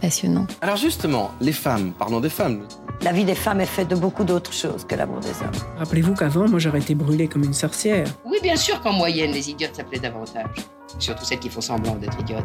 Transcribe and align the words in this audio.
passionnant. 0.00 0.46
Alors 0.60 0.76
justement, 0.76 1.30
les 1.40 1.52
femmes, 1.52 1.92
parlons 1.92 2.20
des 2.20 2.30
femmes. 2.30 2.66
La 3.02 3.12
vie 3.12 3.24
des 3.24 3.34
femmes 3.34 3.60
est 3.60 3.66
faite 3.66 3.88
de 3.88 3.94
beaucoup 3.94 4.24
d'autres 4.24 4.52
choses 4.52 4.84
que 4.84 4.94
l'amour 4.94 5.20
des 5.20 5.28
hommes. 5.28 5.78
Rappelez-vous 5.78 6.14
qu'avant, 6.14 6.48
moi, 6.48 6.58
j'aurais 6.58 6.80
été 6.80 6.94
brûlée 6.94 7.28
comme 7.28 7.44
une 7.44 7.54
sorcière. 7.54 8.06
Oui, 8.24 8.38
bien 8.42 8.56
sûr 8.56 8.80
qu'en 8.80 8.92
moyenne, 8.92 9.30
les 9.30 9.50
idiotes 9.50 9.76
s'appelaient 9.76 10.00
davantage. 10.00 10.56
Surtout 10.98 11.24
celles 11.24 11.38
qui 11.38 11.48
font 11.48 11.60
semblant 11.60 11.94
d'être 11.94 12.18
idiotes. 12.20 12.44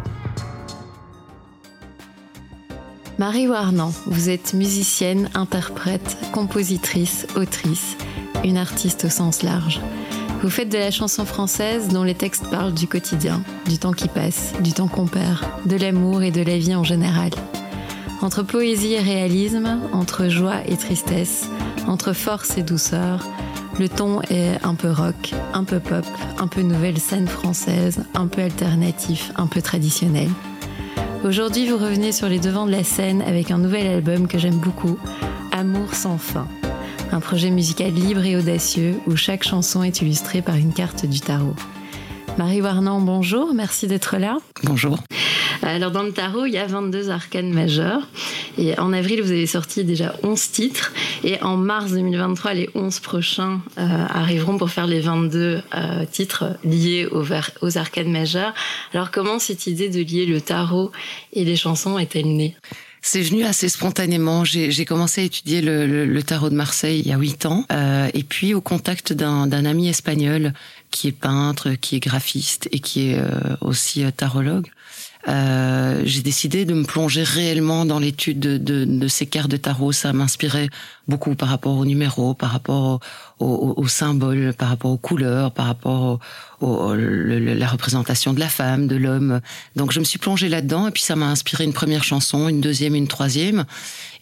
Marie 3.18 3.48
Warnan, 3.48 3.92
vous 4.08 4.30
êtes 4.30 4.54
musicienne, 4.54 5.30
interprète, 5.34 6.18
compositrice, 6.32 7.28
autrice, 7.36 7.96
une 8.44 8.58
artiste 8.58 9.06
au 9.06 9.10
sens 9.10 9.44
large. 9.44 9.82
Vous 10.44 10.50
faites 10.50 10.68
de 10.68 10.78
la 10.78 10.92
chanson 10.92 11.24
française 11.24 11.88
dont 11.88 12.04
les 12.04 12.16
textes 12.16 12.50
parlent 12.50 12.74
du 12.74 12.86
quotidien, 12.86 13.42
du 13.66 13.78
temps 13.78 13.94
qui 13.94 14.10
passe, 14.10 14.52
du 14.60 14.74
temps 14.74 14.90
qu'on 14.90 15.08
perd, 15.08 15.40
de 15.66 15.78
l'amour 15.78 16.22
et 16.22 16.32
de 16.32 16.42
la 16.42 16.58
vie 16.58 16.76
en 16.76 16.84
général. 16.84 17.30
Entre 18.22 18.44
poésie 18.44 18.92
et 18.92 19.00
réalisme, 19.00 19.80
entre 19.94 20.28
joie 20.28 20.58
et 20.68 20.76
tristesse, 20.76 21.48
entre 21.88 22.12
force 22.12 22.58
et 22.58 22.62
douceur, 22.62 23.26
le 23.80 23.88
ton 23.88 24.22
est 24.24 24.62
un 24.64 24.76
peu 24.76 24.92
rock, 24.92 25.34
un 25.54 25.64
peu 25.64 25.80
pop, 25.80 26.06
un 26.38 26.48
peu 26.48 26.62
nouvelle 26.62 27.00
scène 27.00 27.30
française, 27.30 28.04
un 28.14 28.28
peu 28.28 28.42
alternatif, 28.42 29.32
un 29.38 29.48
peu 29.48 29.62
traditionnel. 29.62 30.28
Aujourd'hui, 31.24 31.70
vous 31.70 31.78
revenez 31.78 32.12
sur 32.12 32.28
les 32.28 32.40
devants 32.40 32.66
de 32.66 32.72
la 32.72 32.84
scène 32.84 33.22
avec 33.22 33.50
un 33.50 33.60
nouvel 33.60 33.88
album 33.88 34.28
que 34.28 34.38
j'aime 34.38 34.58
beaucoup, 34.58 34.98
Amour 35.54 35.94
sans 35.94 36.18
fin 36.18 36.48
un 37.14 37.20
projet 37.20 37.52
musical 37.52 37.92
libre 37.94 38.26
et 38.26 38.36
audacieux 38.36 38.96
où 39.06 39.16
chaque 39.16 39.44
chanson 39.44 39.84
est 39.84 40.02
illustrée 40.02 40.42
par 40.42 40.56
une 40.56 40.74
carte 40.74 41.06
du 41.06 41.20
tarot. 41.20 41.56
Marie 42.40 42.62
Warnan, 42.62 43.02
bonjour, 43.02 43.54
merci 43.54 43.86
d'être 43.86 44.18
là. 44.18 44.38
Bonjour. 44.64 44.98
Alors 45.62 45.92
dans 45.92 46.02
le 46.02 46.12
tarot, 46.12 46.46
il 46.46 46.54
y 46.54 46.58
a 46.58 46.66
22 46.66 47.12
arcanes 47.12 47.54
majeures. 47.54 48.08
Et 48.58 48.78
en 48.80 48.94
avril, 48.94 49.22
vous 49.22 49.32
avez 49.32 49.46
sorti 49.46 49.84
déjà 49.84 50.16
11 50.24 50.52
titres. 50.52 50.92
Et 51.24 51.42
en 51.44 51.56
mars 51.56 51.92
2023, 51.92 52.54
les 52.56 52.70
11 52.74 53.00
prochains 53.00 53.62
euh, 53.78 54.06
arriveront 54.10 54.58
pour 54.58 54.72
faire 54.72 54.88
les 54.88 55.00
22 55.00 55.62
euh, 55.76 56.06
titres 56.12 56.58
liés 56.64 57.08
aux, 57.12 57.26
aux 57.62 57.78
arcanes 57.78 58.12
majeures. 58.12 58.54
Alors 58.94 59.12
comment 59.12 59.38
cette 59.38 59.68
idée 59.68 59.90
de 59.90 60.00
lier 60.00 60.26
le 60.26 60.42
tarot 60.42 60.92
et 61.32 61.46
les 61.46 61.56
chansons 61.56 62.00
est-elle 62.00 62.36
née? 62.36 62.56
C'est 63.06 63.22
venu 63.22 63.44
assez 63.44 63.68
spontanément. 63.68 64.46
J'ai 64.46 64.86
commencé 64.86 65.22
à 65.22 65.24
étudier 65.26 65.62
le, 65.62 66.06
le, 66.06 66.24
tarot 66.24 66.50
de 66.50 66.56
Marseille 66.56 67.02
il 67.02 67.08
y 67.08 67.12
a 67.12 67.18
huit 67.18 67.46
ans, 67.46 67.66
euh, 67.72 68.10
et 68.14 68.24
puis 68.24 68.54
au 68.54 68.62
contact 68.62 69.12
d'un 69.12 69.66
ami 69.66 69.90
espagnol 69.90 70.54
qui 70.90 71.10
est 71.10 71.12
peintre, 71.12 71.72
qui 71.74 71.98
est 71.98 72.00
graphiste 72.00 72.70
et 72.72 72.80
qui 72.80 73.10
est 73.10 73.20
euh, 73.20 73.58
aussi 73.60 74.06
euh, 74.06 74.12
tarologue. 74.12 74.70
Euh, 75.28 76.02
j'ai 76.06 76.22
décidé 76.22 76.66
de 76.66 76.74
me 76.74 76.84
plonger 76.84 77.24
réellement 77.24 77.86
dans 77.86 78.00
l'étude 78.00 78.40
de, 78.40 78.58
de, 78.58 78.86
de, 78.86 79.08
ces 79.08 79.26
cartes 79.26 79.52
de 79.52 79.58
tarot. 79.58 79.92
Ça 79.92 80.14
m'inspirait 80.14 80.70
beaucoup 81.08 81.36
par 81.36 81.50
rapport 81.50 81.78
aux 81.78 81.86
numéros, 81.86 82.34
par 82.34 82.52
rapport 82.52 83.00
aux, 83.40 83.74
aux, 83.78 83.88
symboles, 83.88 84.54
par 84.58 84.70
rapport 84.70 84.92
aux 84.92 84.98
couleurs, 84.98 85.52
par 85.52 85.66
rapport 85.66 86.20
au, 86.62 86.94
la 86.96 87.68
représentation 87.68 88.34
de 88.34 88.40
la 88.40 88.48
femme, 88.48 88.88
de 88.88 88.96
l'homme. 88.96 89.42
Donc 89.76 89.92
je 89.92 90.00
me 90.00 90.06
suis 90.06 90.20
plongée 90.20 90.50
là-dedans 90.50 90.88
et 90.88 90.92
puis 90.92 91.04
ça 91.04 91.16
m'a 91.16 91.28
inspiré 91.28 91.64
une 91.64 91.74
première 91.74 92.04
chanson, 92.04 92.48
une 92.48 92.62
deuxième, 92.62 92.96
une 92.96 93.08
troisième. 93.08 93.66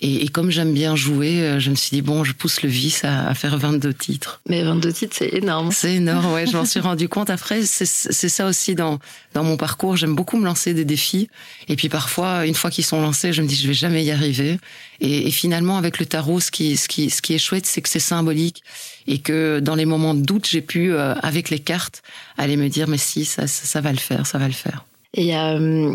Et, 0.01 0.23
et 0.23 0.27
comme 0.27 0.49
j'aime 0.49 0.73
bien 0.73 0.95
jouer, 0.95 1.41
euh, 1.41 1.59
je 1.59 1.69
me 1.69 1.75
suis 1.75 1.91
dit 1.91 2.01
bon, 2.01 2.23
je 2.23 2.33
pousse 2.33 2.63
le 2.63 2.69
vice 2.69 3.03
à, 3.03 3.27
à 3.27 3.33
faire 3.35 3.57
22 3.57 3.93
titres. 3.93 4.41
Mais 4.49 4.63
22 4.63 4.93
titres, 4.93 5.15
c'est 5.17 5.33
énorme. 5.33 5.71
C'est 5.71 5.95
énorme, 5.95 6.33
ouais. 6.33 6.47
je 6.47 6.57
m'en 6.57 6.65
suis 6.65 6.79
rendu 6.91 7.07
compte. 7.07 7.29
Après, 7.29 7.61
c'est 7.63 7.85
ça 7.85 8.47
aussi 8.47 8.75
dans 8.75 8.99
dans 9.33 9.43
mon 9.43 9.57
parcours. 9.57 9.95
J'aime 9.95 10.15
beaucoup 10.15 10.37
me 10.37 10.45
lancer 10.45 10.73
des 10.73 10.85
défis. 10.85 11.29
Et 11.67 11.75
puis 11.75 11.89
parfois, 11.89 12.45
une 12.45 12.55
fois 12.55 12.71
qu'ils 12.71 12.85
sont 12.85 13.01
lancés, 13.01 13.33
je 13.33 13.41
me 13.41 13.47
dis 13.47 13.55
je 13.55 13.67
vais 13.67 13.73
jamais 13.73 14.03
y 14.03 14.11
arriver. 14.11 14.59
Et, 15.01 15.27
et 15.27 15.31
finalement, 15.31 15.77
avec 15.77 15.99
le 15.99 16.05
tarot, 16.05 16.39
ce 16.39 16.51
qui 16.51 16.77
ce 16.77 16.87
qui 16.87 17.09
ce 17.09 17.21
qui 17.21 17.33
est 17.33 17.39
chouette, 17.39 17.65
c'est 17.65 17.81
que 17.81 17.89
c'est 17.89 17.99
symbolique 17.99 18.63
et 19.07 19.17
que 19.17 19.59
dans 19.59 19.75
les 19.75 19.85
moments 19.85 20.13
de 20.13 20.21
doute, 20.21 20.47
j'ai 20.47 20.61
pu 20.61 20.93
euh, 20.93 21.15
avec 21.15 21.49
les 21.49 21.59
cartes 21.59 22.03
aller 22.37 22.55
me 22.55 22.69
dire 22.69 22.87
mais 22.87 22.99
si 22.99 23.25
ça, 23.25 23.47
ça, 23.47 23.81
va 23.81 23.91
le 23.91 23.97
faire, 23.97 24.27
ça 24.27 24.37
va 24.37 24.47
le 24.47 24.53
faire. 24.53 24.85
Et 25.15 25.35
euh, 25.35 25.93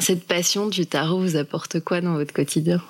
cette 0.00 0.26
passion 0.26 0.66
du 0.66 0.86
tarot 0.86 1.20
vous 1.20 1.36
apporte 1.36 1.78
quoi 1.80 2.00
dans 2.00 2.14
votre 2.14 2.32
quotidien? 2.32 2.82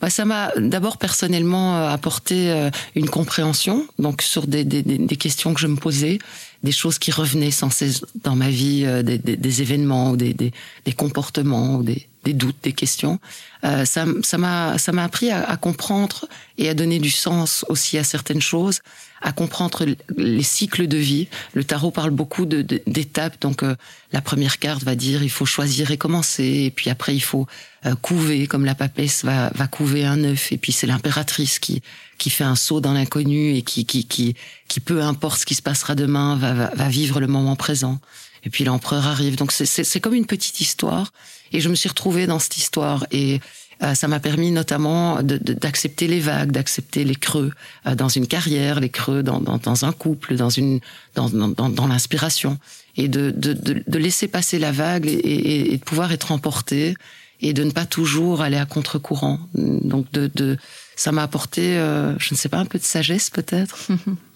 Bah, 0.00 0.10
Ça 0.10 0.24
m'a 0.24 0.52
d'abord 0.56 0.96
personnellement 0.96 1.76
euh, 1.76 1.88
apporté 1.88 2.70
une 2.94 3.10
compréhension, 3.10 3.86
donc 3.98 4.22
sur 4.22 4.46
des, 4.46 4.64
des, 4.64 4.82
des, 4.82 5.16
questions 5.16 5.54
que 5.54 5.60
je 5.60 5.66
me 5.66 5.76
posais, 5.76 6.18
des 6.62 6.72
choses 6.72 7.00
qui 7.00 7.10
revenaient 7.10 7.50
sans 7.50 7.70
cesse 7.70 8.04
dans 8.22 8.36
ma 8.36 8.48
vie, 8.48 8.86
des, 9.02 9.18
des, 9.18 9.62
événements, 9.62 10.14
des, 10.14 10.34
des, 10.34 10.52
comportements, 10.96 11.76
ou 11.76 11.82
des, 12.24 12.32
doutes, 12.32 12.56
des 12.62 12.72
questions. 12.72 13.18
Euh, 13.64 13.84
ça 13.84 14.06
m'a 14.38 14.78
ça 14.78 14.92
m'a 14.92 15.04
appris 15.04 15.30
à, 15.30 15.44
à, 15.44 15.56
comprendre 15.56 16.26
et 16.58 16.68
à 16.68 16.74
donner 16.74 16.98
du 16.98 17.10
sens 17.10 17.64
aussi 17.68 17.98
à 17.98 18.04
certaines 18.04 18.40
choses, 18.40 18.80
à 19.20 19.32
comprendre 19.32 19.84
les 20.16 20.42
cycles 20.42 20.86
de 20.86 20.96
vie. 20.96 21.28
Le 21.52 21.64
tarot 21.64 21.90
parle 21.90 22.10
beaucoup 22.10 22.46
d'étapes, 22.46 23.40
donc 23.40 23.62
euh, 23.62 23.76
la 24.12 24.22
première 24.22 24.58
carte 24.58 24.82
va 24.82 24.94
dire 24.94 25.22
il 25.22 25.30
faut 25.30 25.46
choisir 25.46 25.90
et 25.90 25.98
commencer, 25.98 26.64
et 26.66 26.70
puis 26.70 26.88
après 26.88 27.14
il 27.14 27.20
faut 27.20 27.46
euh, 27.84 27.94
couver, 27.96 28.46
comme 28.46 28.64
la 28.64 28.74
papesse 28.74 29.24
va, 29.24 29.50
va 29.54 29.66
couver 29.66 30.06
un 30.06 30.24
œuf, 30.24 30.52
et 30.52 30.56
puis 30.56 30.72
c'est 30.72 30.86
l'impératrice 30.86 31.58
qui 31.58 31.82
qui 32.16 32.30
fait 32.30 32.44
un 32.44 32.56
saut 32.56 32.80
dans 32.80 32.92
l'inconnu 32.92 33.56
et 33.56 33.62
qui 33.62 33.84
qui 33.84 34.06
qui 34.06 34.36
qui 34.68 34.80
peu 34.80 35.02
importe 35.02 35.40
ce 35.40 35.46
qui 35.46 35.54
se 35.54 35.62
passera 35.62 35.94
demain 35.94 36.36
va 36.36 36.54
va, 36.54 36.70
va 36.74 36.88
vivre 36.88 37.20
le 37.20 37.26
moment 37.26 37.56
présent. 37.56 38.00
Et 38.44 38.50
puis 38.50 38.64
l'empereur 38.64 39.06
arrive, 39.06 39.36
donc 39.36 39.52
c'est 39.52 40.00
comme 40.00 40.14
une 40.14 40.26
petite 40.26 40.60
histoire. 40.60 41.12
Et 41.52 41.60
je 41.60 41.68
me 41.68 41.74
suis 41.74 41.88
retrouvée 41.88 42.26
dans 42.26 42.38
cette 42.38 42.56
histoire 42.56 43.06
et 43.10 43.40
euh, 43.82 43.94
ça 43.94 44.08
m'a 44.08 44.20
permis 44.20 44.50
notamment 44.50 45.20
d'accepter 45.22 46.06
les 46.06 46.20
vagues, 46.20 46.50
d'accepter 46.50 47.02
les 47.04 47.14
creux 47.14 47.50
euh, 47.86 47.94
dans 47.94 48.08
une 48.08 48.26
carrière, 48.26 48.78
les 48.78 48.90
creux 48.90 49.22
dans, 49.22 49.40
dans, 49.40 49.56
dans 49.56 49.84
un 49.84 49.92
couple, 49.92 50.36
dans 50.36 50.50
une 50.50 50.80
dans, 51.14 51.28
dans, 51.30 51.86
l'inspiration, 51.86 52.58
et 52.96 53.08
de, 53.08 53.30
de, 53.30 53.54
de, 53.54 53.98
laisser 53.98 54.28
passer 54.28 54.58
la 54.58 54.70
vague 54.70 55.06
et, 55.06 55.72
et, 55.72 55.78
de 55.78 55.82
pouvoir 55.82 56.12
être 56.12 56.30
emporté 56.30 56.94
et 57.40 57.54
de 57.54 57.64
ne 57.64 57.70
pas 57.70 57.86
toujours 57.86 58.42
aller 58.42 58.58
à 58.58 58.66
contre-courant. 58.66 59.38
Donc 59.54 60.12
de, 60.12 60.30
de 60.34 60.58
ça 60.94 61.10
m'a 61.10 61.22
apporté, 61.22 61.78
euh, 61.78 62.18
je 62.18 62.34
ne 62.34 62.36
sais 62.36 62.50
pas, 62.50 62.58
un 62.58 62.66
peu 62.66 62.78
de 62.78 62.84
sagesse 62.84 63.30
peut-être. 63.30 63.88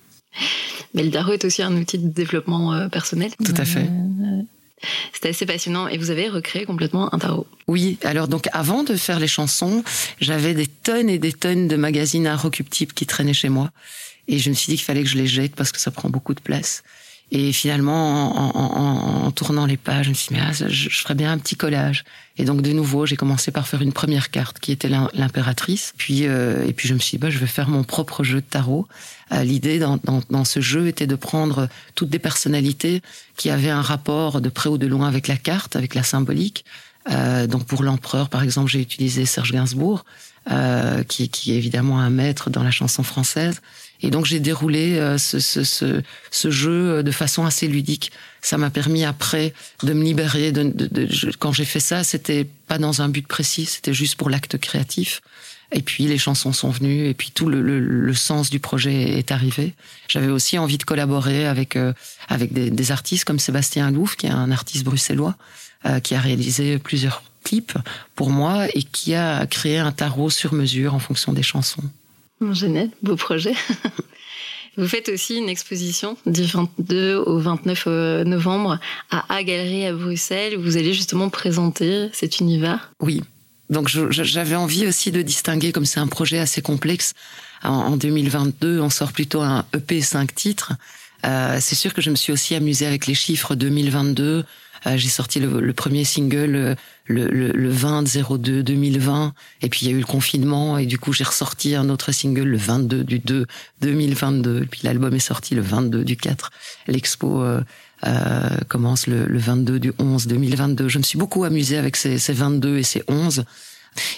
Mais 0.95 1.03
le 1.03 1.11
tarot 1.11 1.33
est 1.33 1.45
aussi 1.45 1.63
un 1.63 1.75
outil 1.77 1.99
de 1.99 2.09
développement 2.09 2.89
personnel. 2.89 3.31
Tout 3.45 3.55
à 3.57 3.65
fait. 3.65 3.89
C'était 5.13 5.31
assez 5.31 5.47
passionnant 5.47 5.89
et 5.89 5.99
vous 5.99 6.11
avez 6.11 6.29
recréé 6.29 6.65
complètement 6.67 7.13
un 7.15 7.19
tarot. 7.19 7.47
Oui, 7.67 7.99
alors 8.05 8.29
donc 8.29 8.49
avant 8.53 8.85
de 8.85 8.95
faire 8.97 9.19
les 9.19 9.27
chansons, 9.27 9.83
j'avais 10.21 10.55
des 10.55 10.67
tonnes 10.67 11.09
et 11.09 11.19
des 11.19 11.33
tonnes 11.33 11.69
de 11.69 11.77
magazines 11.77 12.27
inrecuptibles 12.27 12.93
qui 12.93 13.07
traînaient 13.07 13.35
chez 13.35 13.49
moi 13.49 13.71
et 14.29 14.39
je 14.39 14.51
me 14.51 14.55
suis 14.55 14.71
dit 14.71 14.77
qu'il 14.77 14.85
fallait 14.85 15.03
que 15.03 15.09
je 15.09 15.17
les 15.17 15.27
jette 15.27 15.55
parce 15.55 15.73
que 15.73 15.81
ça 15.81 15.91
prend 15.91 16.09
beaucoup 16.11 16.35
de 16.35 16.41
place. 16.41 16.83
Et 17.31 17.53
finalement, 17.53 18.37
en, 18.37 18.57
en, 18.57 19.27
en, 19.27 19.31
tournant 19.33 19.67
les 19.67 19.77
pages, 19.77 20.05
je 20.05 20.11
me 20.11 20.15
suis 20.15 20.29
dit, 20.29 20.35
mais 20.35 20.47
ah, 20.47 20.53
je, 20.53 20.69
je, 20.69 20.89
ferais 20.91 21.15
bien 21.15 21.33
un 21.33 21.39
petit 21.39 21.57
collage. 21.57 22.05
Et 22.37 22.45
donc, 22.45 22.63
de 22.63 22.73
nouveau, 22.73 23.07
j'ai 23.07 23.17
commencé 23.17 23.51
par 23.51 23.67
faire 23.67 23.83
une 23.83 23.93
première 23.93 24.31
carte 24.31 24.61
qui 24.61 24.71
était 24.71 24.89
l'impératrice. 24.89 25.95
Puis, 25.97 26.27
euh, 26.27 26.67
et 26.67 26.73
puis, 26.73 26.87
je 26.87 26.95
me 26.95 26.99
suis 26.99 27.17
dit, 27.17 27.21
bah, 27.21 27.31
je 27.31 27.39
vais 27.39 27.47
faire 27.47 27.69
mon 27.69 27.83
propre 27.83 28.23
jeu 28.23 28.37
de 28.37 28.47
tarot. 28.47 28.87
Euh, 29.33 29.43
L'idée 29.43 29.79
dans, 29.79 29.99
dans, 30.05 30.21
dans, 30.31 30.45
ce 30.45 30.61
jeu 30.61 30.87
était 30.87 31.07
de 31.07 31.17
prendre 31.17 31.69
toutes 31.95 32.11
des 32.11 32.19
personnalités 32.19 33.03
qui 33.37 33.51
avaient 33.51 33.71
un 33.71 33.83
rapport 33.83 34.41
de 34.41 34.49
près 34.49 34.69
ou 34.69 34.79
de 34.79 34.87
loin 34.87 35.09
avec 35.09 35.27
la 35.27 35.37
carte, 35.37 35.77
avec 35.77 35.95
la 35.95 36.03
symbolique, 36.03 36.65
Euh, 37.11 37.47
donc 37.47 37.65
pour 37.67 37.83
l'empereur, 37.83 38.29
par 38.29 38.43
exemple, 38.43 38.71
j'ai 38.71 38.81
utilisé 38.81 39.27
Serge 39.27 39.53
Gainsbourg, 39.53 40.05
euh, 40.51 41.03
qui, 41.05 41.29
qui 41.29 41.53
est 41.53 41.57
évidemment 41.57 42.01
un 42.01 42.11
maître 42.11 42.51
dans 42.51 42.63
la 42.63 42.71
chanson 42.71 43.03
française. 43.03 43.61
Et 44.05 44.11
donc 44.11 44.27
j'ai 44.27 44.39
déroulé 44.39 44.99
euh, 44.99 45.17
ce, 45.17 46.51
jeu 46.51 47.03
de 47.03 47.11
façon 47.11 47.47
assez 47.47 47.67
ludique. 47.67 48.13
Ça 48.43 48.59
m'a 48.59 48.69
permis 48.69 49.03
après 49.03 49.55
de 49.83 49.95
me 49.95 50.05
libérer. 50.05 50.53
Quand 51.39 51.53
j'ai 51.53 51.65
fait 51.65 51.81
ça, 51.81 52.05
c'était 52.05 52.47
pas 52.69 52.77
dans 52.77 53.01
un 53.01 53.09
but 53.09 53.27
précis, 53.27 53.65
c'était 53.65 53.95
juste 53.95 54.17
pour 54.17 54.29
l'acte 54.29 54.59
créatif. 54.59 55.23
Et 55.73 55.81
puis 55.81 56.05
les 56.05 56.19
chansons 56.19 56.53
sont 56.53 56.69
venues, 56.69 57.09
et 57.09 57.15
puis 57.15 57.31
tout 57.31 57.49
le, 57.49 58.13
sens 58.13 58.51
du 58.51 58.61
projet 58.61 59.19
est 59.19 59.33
arrivé. 59.33 59.73
J'avais 60.09 60.29
aussi 60.29 60.59
envie 60.59 60.77
de 60.77 60.85
collaborer 60.85 61.47
avec 61.47 61.75
euh, 61.77 61.95
des, 62.31 62.93
artistes 62.93 63.25
comme 63.25 63.39
Sébastien 63.39 63.91
Louf, 63.91 64.17
qui 64.17 64.27
est 64.27 64.31
un 64.31 64.51
artiste 64.51 64.85
bruxellois, 64.85 65.35
euh, 65.87 65.99
qui 66.01 66.15
a 66.15 66.21
réalisé 66.21 66.79
plusieurs 66.79 67.23
clips 67.43 67.77
pour 68.15 68.29
moi 68.29 68.67
et 68.75 68.83
qui 68.83 69.15
a 69.15 69.47
créé 69.47 69.79
un 69.79 69.93
tarot 69.93 70.29
sur 70.29 70.53
mesure 70.53 70.95
en 70.95 70.99
fonction 70.99 71.33
des 71.33 71.43
chansons. 71.43 71.83
Génial, 72.53 72.91
beau 73.03 73.17
projet. 73.17 73.55
Vous 74.77 74.89
faites 74.89 75.09
aussi 75.09 75.37
une 75.37 75.49
exposition 75.49 76.17
du 76.27 76.43
22 76.43 77.15
au 77.15 77.39
29 77.39 77.85
euh, 77.87 78.25
novembre 78.25 78.81
à 79.11 79.33
A 79.33 79.45
Galerie 79.45 79.87
à 79.87 79.93
Bruxelles 79.93 80.57
où 80.59 80.63
vous 80.63 80.77
allez 80.77 80.93
justement 80.93 81.29
présenter 81.31 82.09
cet 82.13 82.41
univers. 82.41 82.91
Oui. 83.01 83.23
Donc 83.71 83.89
j'avais 83.89 84.57
envie 84.57 84.87
aussi 84.87 85.11
de 85.13 85.23
distinguer, 85.23 85.73
comme 85.73 85.87
c'est 85.87 86.01
un 86.01 86.07
projet 86.07 86.39
assez 86.39 86.61
complexe, 86.61 87.15
en 87.63 87.97
2022 87.97 88.81
on 88.81 88.91
sort 88.91 89.13
plutôt 89.13 89.41
un 89.41 89.65
EP 89.75 90.03
5 90.03 90.35
titres. 90.35 90.73
Euh, 91.25 91.59
c'est 91.61 91.75
sûr 91.75 91.95
que 91.95 92.03
je 92.03 92.11
me 92.11 92.17
suis 92.17 92.33
aussi 92.33 92.55
amusée 92.55 92.87
avec 92.87 93.07
les 93.07 93.15
chiffres 93.15 93.55
2022. 93.55 94.45
Euh, 94.87 94.97
j'ai 94.97 95.09
sorti 95.09 95.41
le, 95.41 95.73
premier 95.73 96.05
single 96.05 96.55
euh, 96.57 96.75
le, 97.07 97.29
le, 97.29 97.49
le 97.49 97.69
20 97.71 98.05
02 98.39 98.63
2020 98.63 99.35
et 99.63 99.69
puis 99.69 99.87
il 99.87 99.91
y 99.91 99.93
a 99.93 99.97
eu 99.97 100.01
le 100.01 100.07
confinement. 100.07 100.79
Et 100.79 100.87
du 100.87 100.99
coup 100.99 101.13
j'ai 101.13 101.25
ressorti 101.25 101.75
un 101.75 101.89
autre 101.89 102.13
single 102.13 102.45
le 102.45 102.57
22 102.57 103.05
du 103.05 103.19
2 103.19 103.47
2022 103.81 104.63
et 104.63 104.67
puis 104.67 104.81
l'album 104.85 105.15
est 105.15 105.19
sorti 105.19 105.55
le 105.55 105.63
22 105.63 106.05
du 106.05 106.17
4 106.17 106.51
l'expo 106.87 107.43
euh, 107.43 107.61
commence 108.69 109.07
le, 109.07 109.27
le 109.27 109.39
22 109.39 109.79
du 109.79 109.93
11 109.99 110.27
2022 110.27 110.89
je 110.89 110.99
me 110.99 111.03
suis 111.03 111.19
beaucoup 111.19 111.45
amusée 111.45 111.79
avec 111.79 111.97
ces 111.97 112.19
22 112.19 112.79
et 112.79 112.83
ces 112.83 113.03
11 113.09 113.45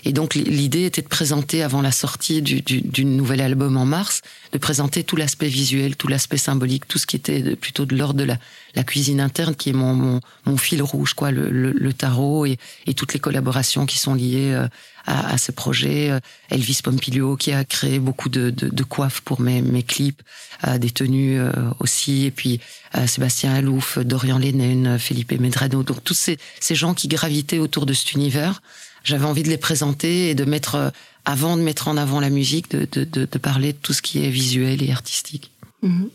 et 0.04 0.12
donc 0.12 0.34
l'idée 0.34 0.84
était 0.84 1.02
de 1.02 1.08
présenter 1.08 1.62
avant 1.62 1.82
la 1.82 1.92
sortie 1.92 2.42
du, 2.42 2.60
du, 2.62 2.80
du 2.80 3.04
nouvel 3.04 3.40
album 3.40 3.76
en 3.76 3.84
mars, 3.84 4.22
de 4.52 4.58
présenter 4.58 5.04
tout 5.04 5.16
l'aspect 5.16 5.48
visuel, 5.48 5.96
tout 5.96 6.08
l'aspect 6.08 6.36
symbolique, 6.36 6.86
tout 6.88 6.98
ce 6.98 7.06
qui 7.06 7.16
était 7.16 7.40
de, 7.40 7.54
plutôt 7.54 7.86
de 7.86 7.96
l'ordre 7.96 8.20
de 8.20 8.24
la, 8.24 8.38
la, 8.74 8.84
cuisine 8.84 9.20
interne, 9.20 9.54
qui 9.54 9.70
est 9.70 9.74
mon, 9.74 9.94
mon, 9.94 10.20
mon 10.46 10.56
fil 10.56 10.82
rouge, 10.82 11.14
quoi, 11.14 11.30
le, 11.30 11.50
le, 11.50 11.72
le 11.72 11.92
tarot 11.92 12.46
et, 12.46 12.58
et, 12.86 12.94
toutes 12.94 13.12
les 13.14 13.20
collaborations 13.20 13.86
qui 13.86 13.98
sont 13.98 14.14
liées 14.14 14.52
euh, 14.52 14.68
à, 15.06 15.32
à, 15.34 15.38
ce 15.38 15.52
projet. 15.52 16.10
Euh, 16.10 16.20
Elvis 16.50 16.80
Pompilio 16.82 17.36
qui 17.36 17.52
a 17.52 17.64
créé 17.64 17.98
beaucoup 17.98 18.28
de, 18.28 18.50
de, 18.50 18.68
de 18.68 18.82
coiffes 18.82 19.20
pour 19.20 19.40
mes, 19.40 19.60
mes 19.62 19.82
clips, 19.82 20.22
euh, 20.66 20.78
des 20.78 20.90
tenues 20.90 21.40
aussi, 21.80 22.24
et 22.26 22.30
puis 22.30 22.60
Sébastien 23.06 23.52
Alouf, 23.52 23.98
Dorian 23.98 24.38
Lennon, 24.38 24.98
Felipe 24.98 25.38
Medrano, 25.38 25.82
donc 25.82 26.02
tous 26.02 26.14
ces, 26.14 26.38
ces 26.60 26.74
gens 26.74 26.94
qui 26.94 27.08
gravitaient 27.08 27.58
autour 27.58 27.84
de 27.84 27.92
cet 27.92 28.12
univers 28.12 28.62
j'avais 29.06 29.24
envie 29.24 29.44
de 29.44 29.48
les 29.48 29.56
présenter 29.56 30.30
et 30.30 30.34
de 30.34 30.44
mettre, 30.44 30.74
euh, 30.74 30.90
avant 31.24 31.56
de 31.56 31.62
mettre 31.62 31.88
en 31.88 31.96
avant 31.96 32.20
la 32.20 32.28
musique, 32.28 32.70
de, 32.70 32.86
de, 32.90 33.04
de, 33.04 33.26
de 33.30 33.38
parler 33.38 33.72
de 33.72 33.78
tout 33.78 33.92
ce 33.92 34.02
qui 34.02 34.24
est 34.24 34.30
visuel 34.30 34.82
et 34.82 34.90
artistique. 34.90 35.50
Mmh. 35.82 36.06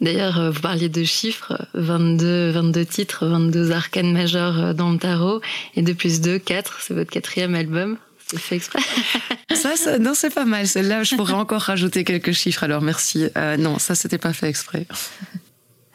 D'ailleurs, 0.00 0.38
euh, 0.38 0.50
vous 0.50 0.60
parliez 0.60 0.88
de 0.88 1.02
chiffres, 1.02 1.66
22, 1.74 2.50
22 2.50 2.84
titres, 2.84 3.26
22 3.26 3.72
arcanes 3.72 4.12
majeures 4.12 4.58
euh, 4.58 4.72
dans 4.72 4.90
le 4.90 4.98
tarot, 4.98 5.40
et 5.76 5.82
de 5.82 5.92
plus 5.92 6.20
2, 6.20 6.38
4, 6.38 6.78
c'est 6.80 6.94
votre 6.94 7.10
quatrième 7.10 7.54
album. 7.54 7.96
C'est 8.26 8.38
fait 8.38 8.56
exprès. 8.56 8.80
ça, 9.54 9.76
ça, 9.76 9.98
non, 9.98 10.12
c'est 10.14 10.32
pas 10.32 10.44
mal. 10.44 10.66
Celle-là, 10.66 11.02
je 11.02 11.16
pourrais 11.16 11.34
encore 11.34 11.62
rajouter 11.62 12.04
quelques 12.04 12.32
chiffres, 12.32 12.62
alors 12.62 12.82
merci. 12.82 13.26
Euh, 13.36 13.56
non, 13.56 13.78
ça, 13.78 13.94
c'était 13.94 14.18
pas 14.18 14.32
fait 14.32 14.48
exprès. 14.48 14.86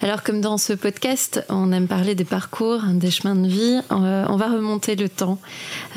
Alors 0.01 0.23
comme 0.23 0.39
dans 0.39 0.57
ce 0.57 0.71
podcast, 0.71 1.43
on 1.49 1.73
aime 1.73 1.87
parler 1.87 2.15
des 2.15 2.23
parcours, 2.23 2.81
des 2.93 3.11
chemins 3.11 3.35
de 3.35 3.47
vie, 3.47 3.81
euh, 3.91 4.25
on 4.29 4.37
va 4.37 4.47
remonter 4.47 4.95
le 4.95 5.09
temps. 5.09 5.39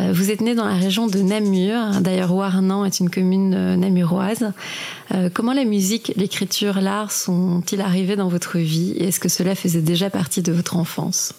Euh, 0.00 0.12
vous 0.12 0.31
êtes 0.31 0.40
né 0.40 0.56
dans 0.56 0.66
la 0.66 0.75
région 0.75 1.06
de 1.06 1.20
Namur, 1.20 2.00
d'ailleurs 2.00 2.34
Warnan 2.34 2.84
est 2.84 2.99
une 2.99 3.10
commune 3.10 3.54
euh, 3.54 3.76
namuroise. 3.76 4.52
comment 5.34 5.52
la 5.52 5.64
musique, 5.64 6.12
l'écriture, 6.16 6.81
l'art 6.81 7.12
sont-ils 7.12 7.81
arrivés 7.81 8.16
dans 8.16 8.28
votre 8.28 8.58
vie 8.58 8.93
et 8.96 9.08
est-ce 9.08 9.20
que 9.20 9.28
cela 9.28 9.54
faisait 9.54 9.82
déjà 9.82 10.10
partie 10.10 10.43
de 10.43 10.52
votre 10.52 10.76
enfance? 10.76 11.34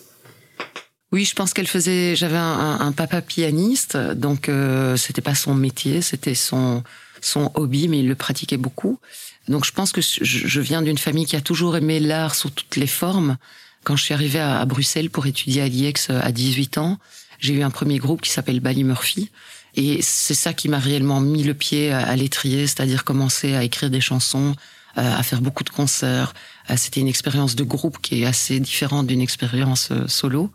Oui, 1.13 1.25
je 1.25 1.35
pense 1.35 1.53
qu'elle 1.53 1.67
faisait. 1.67 2.15
J'avais 2.15 2.37
un, 2.37 2.91
papa 2.91 3.21
pianiste, 3.21 3.95
donc 3.97 4.49
euh, 4.49 4.97
c'était 4.97 5.21
pas 5.21 5.35
son 5.35 5.53
métier, 5.53 6.01
c'était 6.01 6.33
son 6.33 6.81
son 7.23 7.51
hobby, 7.55 7.87
mais 7.87 7.99
il 7.99 8.07
le 8.07 8.15
pratiquait 8.15 8.57
beaucoup. 8.57 8.99
Donc 9.47 9.65
je 9.65 9.71
pense 9.71 9.91
que 9.91 10.01
je 10.01 10.61
viens 10.61 10.81
d'une 10.81 10.97
famille 10.97 11.25
qui 11.25 11.35
a 11.35 11.41
toujours 11.41 11.75
aimé 11.75 11.99
l'art 11.99 12.35
sous 12.35 12.49
toutes 12.49 12.75
les 12.75 12.87
formes. 12.87 13.37
Quand 13.83 13.95
je 13.95 14.03
suis 14.03 14.13
arrivée 14.13 14.39
à, 14.39 14.63
Bruxelles 14.65 15.09
pour 15.09 15.25
étudier 15.25 15.61
à 15.61 15.67
l'IEX 15.67 16.09
à 16.09 16.31
18 16.31 16.77
ans, 16.77 16.99
j'ai 17.39 17.53
eu 17.53 17.63
un 17.63 17.69
premier 17.69 17.97
groupe 17.97 18.21
qui 18.21 18.29
s'appelle 18.29 18.61
Bally 18.61 18.83
Murphy. 18.83 19.29
Et 19.75 20.01
c'est 20.01 20.35
ça 20.35 20.53
qui 20.53 20.69
m'a 20.69 20.79
réellement 20.79 21.19
mis 21.19 21.43
le 21.43 21.53
pied 21.53 21.91
à, 21.91 22.15
l'étrier, 22.15 22.67
c'est-à-dire 22.67 23.03
commencer 23.03 23.55
à 23.55 23.63
écrire 23.63 23.89
des 23.89 24.01
chansons, 24.01 24.55
euh, 24.97 25.17
à 25.17 25.23
faire 25.23 25.41
beaucoup 25.41 25.63
de 25.63 25.69
concerts. 25.69 26.33
Euh, 26.69 26.75
c'était 26.77 27.01
une 27.01 27.07
expérience 27.07 27.55
de 27.55 27.63
groupe 27.63 27.97
qui 28.01 28.21
est 28.21 28.25
assez 28.25 28.59
différente 28.59 29.07
d'une 29.07 29.21
expérience 29.21 29.89
euh, 29.91 30.07
solo. 30.07 30.51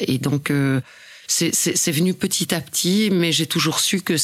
Et 0.00 0.18
donc, 0.18 0.50
c'est 1.28 1.92
venu 1.92 2.14
petit 2.14 2.54
à 2.54 2.60
petit, 2.60 3.10
mais 3.12 3.30
j'ai 3.30 3.46
toujours 3.46 3.78
su 3.78 4.00
que 4.00 4.16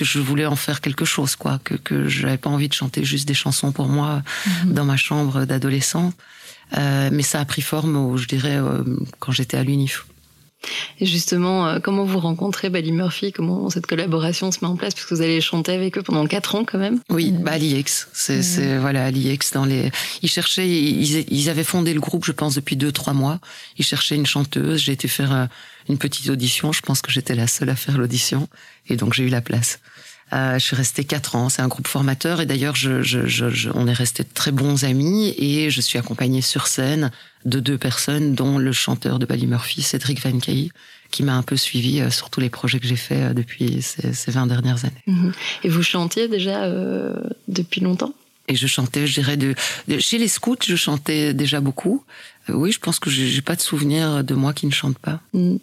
que 0.00 0.06
je 0.12 0.18
voulais 0.18 0.46
en 0.46 0.56
faire 0.56 0.80
quelque 0.80 1.04
chose, 1.04 1.32
quoi, 1.36 1.54
que 1.66 1.74
que 1.74 2.08
j'avais 2.08 2.40
pas 2.44 2.50
envie 2.56 2.70
de 2.72 2.76
chanter 2.82 3.02
juste 3.12 3.26
des 3.32 3.38
chansons 3.44 3.70
pour 3.78 3.88
moi 3.96 4.12
-hmm. 4.22 4.72
dans 4.76 4.86
ma 4.92 4.98
chambre 5.06 5.34
d'adolescent. 5.48 6.08
Euh, 6.78 7.10
mais 7.16 7.24
ça 7.30 7.38
a 7.40 7.46
pris 7.52 7.62
forme, 7.72 7.94
je 8.22 8.26
dirais, 8.34 8.58
euh, 8.58 8.84
quand 9.20 9.32
j'étais 9.38 9.58
à 9.62 9.64
l'UNIF. 9.68 9.96
Et 11.00 11.06
justement, 11.06 11.66
euh, 11.66 11.78
comment 11.80 12.04
vous 12.04 12.18
rencontrez 12.18 12.68
Bally 12.68 12.92
Murphy? 12.92 13.32
Comment 13.32 13.70
cette 13.70 13.86
collaboration 13.86 14.52
se 14.52 14.58
met 14.62 14.66
en 14.66 14.76
place? 14.76 14.94
Parce 14.94 15.06
que 15.06 15.14
vous 15.14 15.22
allez 15.22 15.40
chanter 15.40 15.72
avec 15.72 15.96
eux 15.96 16.02
pendant 16.02 16.26
quatre 16.26 16.54
ans 16.54 16.64
quand 16.64 16.78
même. 16.78 17.00
Oui, 17.08 17.32
bah, 17.32 17.52
à 17.52 17.58
l'IEX. 17.58 18.08
C'est, 18.12 18.40
mmh. 18.40 18.78
voilà, 18.78 19.06
à 19.06 19.10
l'IEX. 19.10 19.52
Dans 19.52 19.64
les... 19.64 19.90
Ils 20.22 20.28
cherchaient, 20.28 20.68
ils, 20.68 21.24
ils, 21.32 21.48
avaient 21.48 21.64
fondé 21.64 21.94
le 21.94 22.00
groupe, 22.00 22.24
je 22.24 22.32
pense, 22.32 22.54
depuis 22.54 22.76
deux, 22.76 22.92
trois 22.92 23.14
mois. 23.14 23.38
Ils 23.78 23.84
cherchaient 23.84 24.16
une 24.16 24.26
chanteuse. 24.26 24.80
J'ai 24.82 24.92
été 24.92 25.08
faire 25.08 25.32
euh, 25.32 25.46
une 25.88 25.98
petite 25.98 26.28
audition. 26.28 26.72
Je 26.72 26.82
pense 26.82 27.00
que 27.00 27.10
j'étais 27.10 27.34
la 27.34 27.46
seule 27.46 27.70
à 27.70 27.76
faire 27.76 27.96
l'audition. 27.96 28.48
Et 28.88 28.96
donc, 28.96 29.14
j'ai 29.14 29.24
eu 29.24 29.30
la 29.30 29.40
place. 29.40 29.80
Euh, 30.32 30.54
je 30.54 30.64
suis 30.64 30.76
restée 30.76 31.04
quatre 31.04 31.36
ans. 31.36 31.48
C'est 31.48 31.62
un 31.62 31.68
groupe 31.68 31.88
formateur 31.88 32.40
et 32.40 32.46
d'ailleurs, 32.46 32.76
je, 32.76 33.02
je, 33.02 33.26
je, 33.26 33.70
on 33.74 33.86
est 33.86 33.92
restés 33.92 34.24
très 34.24 34.52
bons 34.52 34.84
amis 34.84 35.34
et 35.36 35.70
je 35.70 35.80
suis 35.80 35.98
accompagnée 35.98 36.42
sur 36.42 36.66
scène 36.66 37.10
de 37.44 37.58
deux 37.60 37.78
personnes, 37.78 38.34
dont 38.34 38.58
le 38.58 38.72
chanteur 38.72 39.18
de 39.18 39.26
Bally 39.26 39.46
Murphy, 39.46 39.82
Cédric 39.82 40.20
Van 40.22 40.38
Kay, 40.38 40.70
qui 41.10 41.22
m'a 41.22 41.34
un 41.34 41.42
peu 41.42 41.56
suivi 41.56 42.00
euh, 42.00 42.10
sur 42.10 42.30
tous 42.30 42.40
les 42.40 42.50
projets 42.50 42.78
que 42.78 42.86
j'ai 42.86 42.96
faits 42.96 43.30
euh, 43.30 43.34
depuis 43.34 43.82
ces, 43.82 44.12
ces 44.12 44.30
20 44.30 44.46
dernières 44.46 44.84
années. 44.84 45.02
Mmh. 45.06 45.30
Et 45.64 45.68
vous 45.68 45.82
chantiez 45.82 46.28
déjà 46.28 46.64
euh, 46.64 47.14
depuis 47.48 47.80
longtemps? 47.80 48.12
Et 48.48 48.56
je 48.56 48.66
chantais, 48.66 49.06
je 49.06 49.14
dirais, 49.14 49.36
de, 49.36 49.54
de, 49.88 49.98
chez 49.98 50.18
les 50.18 50.28
scouts, 50.28 50.56
je 50.66 50.76
chantais 50.76 51.34
déjà 51.34 51.60
beaucoup. 51.60 52.04
Oui, 52.52 52.72
je 52.72 52.78
pense 52.78 52.98
que 52.98 53.10
j'ai 53.10 53.42
pas 53.42 53.56
de 53.56 53.60
souvenir 53.60 54.24
de 54.24 54.34
moi 54.34 54.52
qui 54.52 54.66
ne 54.66 54.72
chante 54.72 54.98
pas. 54.98 55.20
Mmh. 55.32 55.56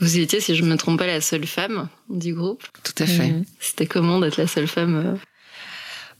Vous 0.00 0.18
étiez, 0.18 0.40
si 0.40 0.54
je 0.54 0.62
me 0.62 0.76
trompe 0.76 0.98
pas, 0.98 1.06
la 1.06 1.20
seule 1.20 1.46
femme 1.46 1.88
du 2.08 2.34
groupe. 2.34 2.64
Tout 2.84 3.02
à 3.02 3.06
fait. 3.06 3.28
Mmh. 3.28 3.44
C'était 3.60 3.86
comment 3.86 4.18
d'être 4.18 4.36
la 4.36 4.46
seule 4.46 4.68
femme 4.68 5.18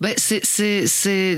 ben, 0.00 0.14
c'est, 0.16 0.44
c'est, 0.44 0.86
c'est, 0.86 1.36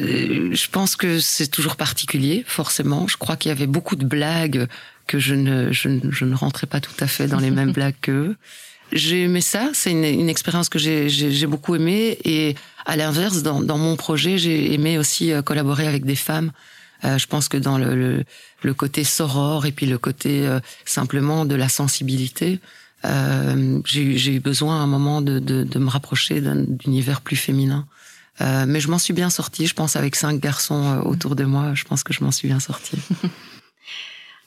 je 0.54 0.70
pense 0.70 0.94
que 0.94 1.18
c'est 1.18 1.46
toujours 1.46 1.76
particulier, 1.76 2.44
forcément. 2.46 3.08
Je 3.08 3.16
crois 3.16 3.36
qu'il 3.36 3.48
y 3.48 3.52
avait 3.52 3.66
beaucoup 3.66 3.96
de 3.96 4.04
blagues 4.04 4.68
que 5.06 5.18
je 5.18 5.34
ne, 5.34 5.72
je, 5.72 5.88
ne, 5.88 6.10
je 6.10 6.26
ne 6.26 6.34
rentrais 6.34 6.66
pas 6.66 6.80
tout 6.80 6.92
à 7.00 7.06
fait 7.06 7.26
dans 7.26 7.40
les 7.40 7.50
mêmes 7.50 7.72
blagues 7.80 7.94
qu'eux. 8.02 8.36
J'ai 8.92 9.22
aimé 9.22 9.40
ça, 9.40 9.70
c'est 9.72 9.92
une, 9.92 10.04
une 10.04 10.28
expérience 10.28 10.68
que 10.68 10.78
j'ai, 10.78 11.08
j'ai, 11.08 11.32
j'ai 11.32 11.46
beaucoup 11.46 11.74
aimé. 11.74 12.18
Et 12.24 12.54
à 12.84 12.96
l'inverse, 12.96 13.42
dans, 13.42 13.62
dans 13.62 13.78
mon 13.78 13.96
projet, 13.96 14.36
j'ai 14.36 14.74
aimé 14.74 14.98
aussi 14.98 15.32
euh, 15.32 15.42
collaborer 15.42 15.86
avec 15.86 16.04
des 16.04 16.16
femmes. 16.16 16.52
Euh, 17.04 17.16
je 17.16 17.26
pense 17.26 17.48
que 17.48 17.56
dans 17.56 17.78
le, 17.78 17.94
le, 17.94 18.24
le, 18.62 18.74
côté 18.74 19.04
soror 19.04 19.66
et 19.66 19.72
puis 19.72 19.86
le 19.86 19.98
côté 19.98 20.46
euh, 20.46 20.60
simplement 20.84 21.44
de 21.44 21.54
la 21.54 21.68
sensibilité, 21.68 22.60
euh, 23.04 23.80
j'ai 23.84 24.34
eu 24.34 24.40
besoin 24.40 24.80
à 24.80 24.82
un 24.82 24.86
moment 24.86 25.22
de, 25.22 25.38
de, 25.38 25.64
de 25.64 25.78
me 25.78 25.88
rapprocher 25.88 26.40
d'un 26.40 26.64
univers 26.86 27.20
plus 27.20 27.36
féminin. 27.36 27.86
Euh, 28.40 28.64
mais 28.66 28.80
je 28.80 28.88
m'en 28.88 28.98
suis 28.98 29.12
bien 29.12 29.30
sortie, 29.30 29.66
je 29.66 29.74
pense, 29.74 29.96
avec 29.96 30.16
cinq 30.16 30.40
garçons 30.40 30.82
euh, 30.84 31.00
autour 31.02 31.36
de 31.36 31.44
moi, 31.44 31.74
je 31.74 31.84
pense 31.84 32.02
que 32.02 32.12
je 32.12 32.24
m'en 32.24 32.30
suis 32.30 32.48
bien 32.48 32.60
sortie. 32.60 32.98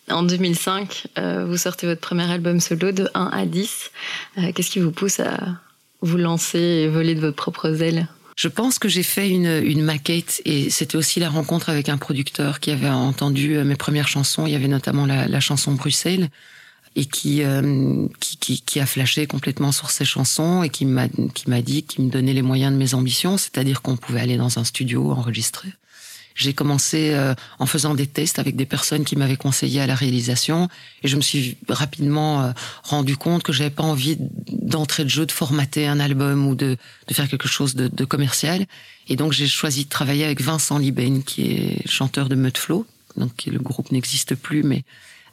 En 0.10 0.24
2005, 0.24 1.08
euh, 1.18 1.46
vous 1.46 1.56
sortez 1.56 1.88
votre 1.88 2.02
premier 2.02 2.30
album 2.30 2.60
solo 2.60 2.92
de 2.92 3.10
1 3.14 3.30
à 3.32 3.46
10. 3.46 3.92
Euh, 4.38 4.52
Qu'est-ce 4.54 4.70
qui 4.70 4.80
vous 4.80 4.92
pousse 4.92 5.22
à 5.22 5.40
vous 6.02 6.18
lancer 6.18 6.60
et 6.60 6.90
voler 6.90 7.16
de 7.16 7.22
votre 7.22 7.38
propre 7.38 7.82
aile 7.82 8.08
je 8.36 8.48
pense 8.48 8.80
que 8.80 8.90
j'ai 8.90 9.04
fait 9.04 9.30
une, 9.30 9.84
maquette 9.84 10.42
et 10.46 10.70
c'était 10.70 10.96
aussi 10.96 11.20
la 11.20 11.30
rencontre 11.30 11.70
avec 11.70 11.90
un 11.90 11.98
producteur 11.98 12.60
qui 12.60 12.72
avait 12.72 12.90
entendu 12.90 13.58
mes 13.64 13.76
premières 13.76 14.08
chansons. 14.08 14.46
Il 14.48 14.54
y 14.54 14.56
avait 14.56 14.68
notamment 14.68 15.06
la, 15.06 15.40
chanson 15.40 15.74
Bruxelles. 15.74 16.30
et 16.96 17.06
qui, 17.06 17.44
euh, 17.44 18.08
qui, 18.20 18.62
qui, 18.62 18.80
a 18.80 18.86
flashé 18.86 19.26
complètement 19.28 19.72
sur 19.72 19.90
ses 19.90 20.06
chansons 20.06 20.64
et 20.64 20.70
qui 20.70 20.86
m'a 20.86 21.08
qui 21.08 21.50
m'a 21.50 21.62
dit 21.62 21.84
qu'il 21.84 22.06
me 22.06 22.10
donnait 22.10 22.34
les 22.34 22.44
moyens 22.44 22.72
de 22.72 22.78
mes 22.78 22.94
ambitions, 22.94 23.38
c'est-à-dire 23.38 23.82
qu'on 23.82 23.98
pouvait 23.98 24.22
aller 24.22 24.38
dans 24.38 24.60
un 24.60 24.64
studio 24.64 25.12
enregistrer. 25.12 25.70
J'ai 26.36 26.54
commencé 26.54 27.12
euh, 27.14 27.36
en 27.60 27.66
faisant 27.66 27.94
des 27.94 28.08
tests 28.08 28.40
avec 28.40 28.56
des 28.56 28.66
personnes 28.66 29.04
qui 29.04 29.16
m'avaient 29.16 29.38
conseillé 29.38 29.82
à 29.82 29.88
la 29.88 29.96
réalisation 29.96 30.68
et 31.04 31.08
je 31.08 31.16
me 31.16 31.22
suis 31.22 31.58
rapidement 31.70 32.42
euh, 32.42 32.52
rendu 32.84 33.18
compte 33.18 33.44
que 33.44 33.54
j'avais 33.54 33.70
pas 33.70 33.84
envie 33.84 34.18
d'entrer 34.20 35.04
de 35.04 35.10
jeu 35.10 35.26
de 35.26 35.32
formater 35.32 35.88
un 35.88 36.00
album 36.00 36.48
ou 36.48 36.56
de, 36.56 36.78
de 37.08 37.14
faire 37.14 37.28
quelque 37.28 37.48
chose 37.48 37.76
de, 37.76 37.88
de 37.88 38.06
commercial. 38.06 38.66
Et 39.08 39.16
donc 39.16 39.32
j'ai 39.32 39.48
choisi 39.48 39.86
de 39.86 39.90
travailler 39.90 40.26
avec 40.26 40.42
Vincent 40.42 40.78
Liben 40.78 41.24
qui 41.24 41.52
est 41.52 41.88
chanteur 41.88 42.30
de 42.30 42.36
Mudflow, 42.36 42.88
donc 43.18 43.46
le 43.46 43.60
groupe 43.60 43.92
n'existe 43.92 44.34
plus, 44.34 44.64
mais 44.64 44.84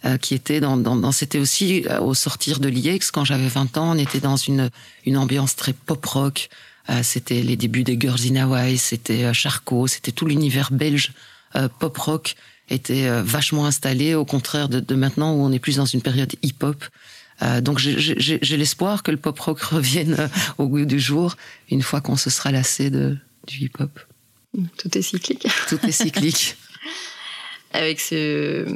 euh, 0.05 0.19
qui 0.19 0.35
était 0.35 0.61
dans, 0.61 0.77
dans, 0.77 0.97
dans 0.97 1.13
c'était 1.13 1.39
aussi 1.39 1.85
au 2.01 2.15
sortir 2.15 2.61
de 2.61 2.69
l'IEX 2.69 3.11
quand 3.11 3.25
j'avais 3.25 3.49
20 3.49 3.79
ans, 3.79 3.97
on 3.97 3.99
était 3.99 4.21
dans 4.21 4.37
une 4.37 4.71
une 5.07 5.17
ambiance 5.17 5.57
très 5.57 5.73
pop 5.73 6.05
rock 6.05 6.49
euh, 6.51 6.70
c'était 7.03 7.43
les 7.43 7.57
débuts 7.57 7.85
des 7.85 7.99
Girls 7.99 8.21
in 8.31 8.37
Hawaii, 8.37 8.79
c'était 8.79 9.25
euh, 9.25 9.33
Charcot, 9.33 9.87
c'était 9.87 10.13
tout 10.13 10.27
l'univers 10.27 10.73
belge 10.73 11.13
euh, 11.57 11.69
pop 11.69 11.97
rock 11.97 12.35
était 12.69 13.11
vachement 13.23 13.67
installé, 13.67 14.15
au 14.15 14.25
contraire 14.25 14.69
de, 14.69 14.79
de, 14.79 14.95
maintenant 14.95 15.35
où 15.35 15.43
on 15.43 15.51
est 15.51 15.59
plus 15.59 15.77
dans 15.77 15.87
une 15.87 16.03
période 16.03 16.33
hip-hop. 16.43 16.85
Euh, 17.43 17.61
donc 17.61 17.81
j'ai 17.81 18.57
l'espoir 18.57 19.03
que 19.03 19.11
le 19.11 19.17
pop 19.17 19.37
rock 19.41 19.61
revienne 19.61 20.31
au 20.57 20.69
goût 20.69 20.85
du 20.85 21.01
jour 21.01 21.37
une 21.69 21.83
fois 21.83 22.01
qu'on 22.01 22.15
se 22.17 22.31
sera 22.31 22.53
lassé 22.53 22.91
de, 22.91 23.17
du 23.49 23.65
hip-hop. 23.65 23.99
Tout 24.79 24.97
est 24.97 25.03
cyclique. 25.03 25.49
Tout 25.69 25.85
est 25.85 25.93
cyclique. 25.93 26.57
Avec 27.73 28.01
ce, 28.01 28.67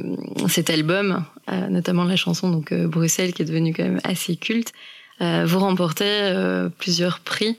cet 0.49 0.69
album, 0.69 1.25
euh, 1.49 1.67
notamment 1.69 2.03
la 2.03 2.17
chanson 2.17 2.49
donc 2.49 2.73
Bruxelles 2.73 3.33
qui 3.33 3.43
est 3.43 3.45
devenue 3.45 3.73
quand 3.73 3.83
même 3.83 4.01
assez 4.03 4.35
culte, 4.35 4.73
vous 5.21 5.59
remportez 5.59 6.33
plusieurs 6.77 7.21
prix 7.21 7.47
euh, 7.47 7.53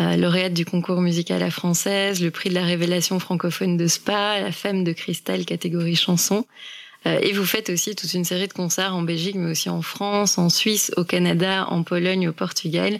lauréate 0.00 0.54
du 0.54 0.64
concours 0.64 1.00
musical 1.00 1.42
à 1.42 1.50
française, 1.50 2.22
le 2.22 2.30
prix 2.30 2.48
de 2.48 2.54
la 2.54 2.64
révélation 2.64 3.18
francophone 3.18 3.76
de 3.76 3.86
Spa, 3.86 4.40
la 4.40 4.52
femme 4.52 4.82
de 4.82 4.92
cristal 4.92 5.44
catégorie 5.44 5.96
chanson. 5.96 6.46
Euh, 7.06 7.18
et 7.22 7.32
vous 7.32 7.44
faites 7.44 7.70
aussi 7.70 7.94
toute 7.94 8.12
une 8.12 8.24
série 8.24 8.48
de 8.48 8.52
concerts 8.52 8.94
en 8.94 9.02
Belgique, 9.02 9.36
mais 9.36 9.50
aussi 9.50 9.70
en 9.70 9.82
France, 9.82 10.38
en 10.38 10.48
Suisse, 10.48 10.92
au 10.96 11.04
Canada, 11.04 11.66
en 11.68 11.82
Pologne, 11.82 12.28
au 12.28 12.32
Portugal 12.32 12.98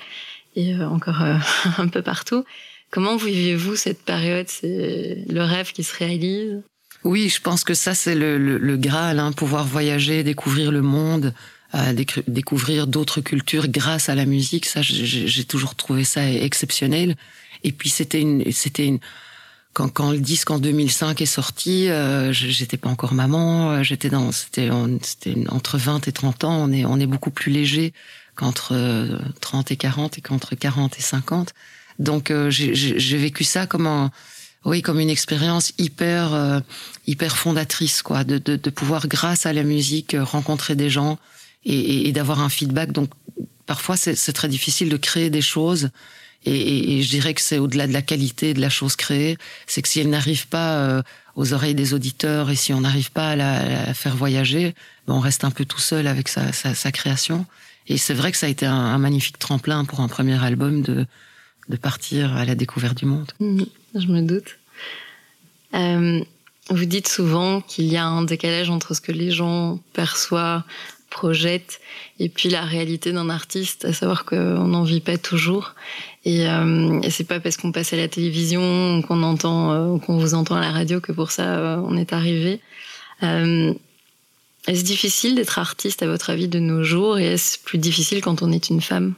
et 0.56 0.74
euh, 0.74 0.88
encore 0.88 1.22
un 1.78 1.88
peu 1.88 2.02
partout. 2.02 2.44
Comment 2.90 3.16
vivez-vous 3.16 3.76
cette 3.76 4.02
période? 4.02 4.46
C'est 4.48 5.24
le 5.28 5.42
rêve 5.42 5.72
qui 5.72 5.84
se 5.84 5.96
réalise? 5.96 6.62
Oui, 7.04 7.28
je 7.28 7.40
pense 7.40 7.64
que 7.64 7.74
ça 7.74 7.94
c'est 7.94 8.14
le, 8.14 8.36
le, 8.36 8.58
le 8.58 8.76
Graal, 8.76 9.20
hein, 9.20 9.32
pouvoir 9.32 9.64
voyager, 9.64 10.22
découvrir 10.22 10.70
le 10.70 10.82
monde, 10.82 11.32
à 11.72 11.92
découvrir 11.92 12.86
d'autres 12.86 13.20
cultures 13.20 13.68
grâce 13.68 14.08
à 14.08 14.14
la 14.14 14.24
musique. 14.24 14.66
Ça, 14.66 14.82
j'ai 14.82 15.44
toujours 15.44 15.74
trouvé 15.74 16.04
ça 16.04 16.28
exceptionnel. 16.28 17.16
Et 17.62 17.72
puis 17.72 17.90
c'était 17.90 18.20
une, 18.20 18.50
c'était 18.52 18.86
une, 18.86 18.98
quand, 19.72 19.88
quand 19.88 20.10
le 20.10 20.18
disque 20.18 20.50
en 20.50 20.58
2005 20.58 21.20
est 21.20 21.26
sorti, 21.26 21.88
euh, 21.88 22.32
j'étais 22.32 22.76
pas 22.76 22.88
encore 22.88 23.14
maman. 23.14 23.70
Euh, 23.70 23.82
j'étais 23.82 24.10
dans, 24.10 24.32
c'était, 24.32 24.68
c'était 25.02 25.36
entre 25.48 25.78
20 25.78 26.08
et 26.08 26.12
30 26.12 26.44
ans. 26.44 26.56
On 26.56 26.72
est, 26.72 26.84
on 26.84 26.98
est 26.98 27.06
beaucoup 27.06 27.30
plus 27.30 27.52
léger 27.52 27.92
qu'entre 28.34 28.74
30 29.40 29.70
euh, 29.70 29.74
et 29.74 29.76
40 29.76 30.18
et 30.18 30.20
qu'entre 30.20 30.54
40 30.54 30.98
et 30.98 31.02
50. 31.02 31.54
Donc 31.98 32.30
euh, 32.30 32.50
j'ai 32.50 33.16
vécu 33.18 33.44
ça 33.44 33.66
comme 33.66 33.86
un, 33.86 34.10
oui, 34.64 34.82
comme 34.82 34.98
une 34.98 35.10
expérience 35.10 35.72
hyper, 35.78 36.62
hyper 37.06 37.36
fondatrice, 37.36 38.02
quoi, 38.02 38.24
de, 38.24 38.38
de, 38.38 38.56
de 38.56 38.70
pouvoir 38.70 39.06
grâce 39.06 39.46
à 39.46 39.52
la 39.52 39.62
musique 39.62 40.16
rencontrer 40.18 40.74
des 40.74 40.90
gens, 40.90 41.18
et, 41.64 42.08
et, 42.08 42.12
d'avoir 42.12 42.40
un 42.40 42.48
feedback. 42.48 42.92
Donc 42.92 43.10
parfois 43.66 43.96
c'est 43.96 44.32
très 44.32 44.48
difficile 44.48 44.88
de 44.88 44.96
créer 44.96 45.30
des 45.30 45.42
choses. 45.42 45.90
Et, 46.44 46.98
et 46.98 47.02
je 47.02 47.10
dirais 47.10 47.34
que 47.34 47.40
c'est 47.42 47.58
au-delà 47.58 47.86
de 47.86 47.92
la 47.92 48.00
qualité 48.02 48.54
de 48.54 48.60
la 48.60 48.70
chose 48.70 48.96
créée, 48.96 49.36
c'est 49.66 49.82
que 49.82 49.88
si 49.88 50.00
elle 50.00 50.08
n'arrive 50.08 50.48
pas 50.48 50.78
euh, 50.78 51.02
aux 51.36 51.52
oreilles 51.52 51.74
des 51.74 51.92
auditeurs 51.92 52.50
et 52.50 52.56
si 52.56 52.72
on 52.72 52.80
n'arrive 52.80 53.12
pas 53.12 53.30
à 53.30 53.36
la, 53.36 53.94
faire 53.94 54.16
voyager, 54.16 54.74
ben 55.06 55.14
on 55.14 55.20
reste 55.20 55.44
un 55.44 55.50
peu 55.50 55.66
tout 55.66 55.78
seul 55.78 56.06
avec 56.06 56.28
sa, 56.28 56.52
sa, 56.52 56.74
sa 56.74 56.92
création. 56.92 57.46
Et 57.88 57.98
c'est 57.98 58.14
vrai 58.14 58.32
que 58.32 58.38
ça 58.38 58.46
a 58.46 58.48
été 58.48 58.66
un, 58.66 58.98
magnifique 58.98 59.38
tremplin 59.38 59.84
pour 59.84 60.00
un 60.00 60.08
premier 60.08 60.42
album 60.42 60.82
de, 60.82 61.06
de 61.68 61.76
partir 61.76 62.36
à 62.36 62.44
la 62.44 62.54
découverte 62.54 62.96
du 62.96 63.04
monde. 63.04 63.32
Mmh, 63.40 63.62
je 63.94 64.06
me 64.06 64.22
doute. 64.22 64.58
Euh, 65.74 66.24
vous 66.70 66.84
dites 66.84 67.08
souvent 67.08 67.60
qu'il 67.60 67.86
y 67.86 67.96
a 67.96 68.06
un 68.06 68.22
décalage 68.22 68.70
entre 68.70 68.94
ce 68.94 69.00
que 69.00 69.12
les 69.12 69.30
gens 69.30 69.80
perçoivent 69.92 70.62
projette 71.10 71.80
et 72.18 72.28
puis 72.28 72.48
la 72.48 72.62
réalité 72.62 73.12
d'un 73.12 73.28
artiste, 73.28 73.84
à 73.84 73.92
savoir 73.92 74.24
qu'on 74.24 74.66
n'en 74.66 74.84
vit 74.84 75.00
pas 75.00 75.18
toujours. 75.18 75.74
Et, 76.24 76.48
euh, 76.48 77.00
et 77.02 77.10
c'est 77.10 77.24
pas 77.24 77.40
parce 77.40 77.56
qu'on 77.56 77.72
passe 77.72 77.92
à 77.92 77.96
la 77.96 78.08
télévision, 78.08 79.02
qu'on 79.02 79.22
entend, 79.22 79.72
euh, 79.72 79.98
qu'on 79.98 80.18
vous 80.18 80.34
entend 80.34 80.56
à 80.56 80.60
la 80.60 80.70
radio 80.70 81.00
que 81.00 81.12
pour 81.12 81.30
ça 81.30 81.58
euh, 81.58 81.82
on 81.84 81.96
est 81.96 82.12
arrivé. 82.12 82.60
Euh, 83.22 83.74
est-ce 84.66 84.84
difficile 84.84 85.34
d'être 85.34 85.58
artiste 85.58 86.02
à 86.02 86.06
votre 86.06 86.30
avis 86.30 86.48
de 86.48 86.58
nos 86.58 86.82
jours 86.84 87.18
et 87.18 87.26
est-ce 87.26 87.58
plus 87.58 87.78
difficile 87.78 88.20
quand 88.20 88.42
on 88.42 88.52
est 88.52 88.70
une 88.70 88.80
femme? 88.80 89.14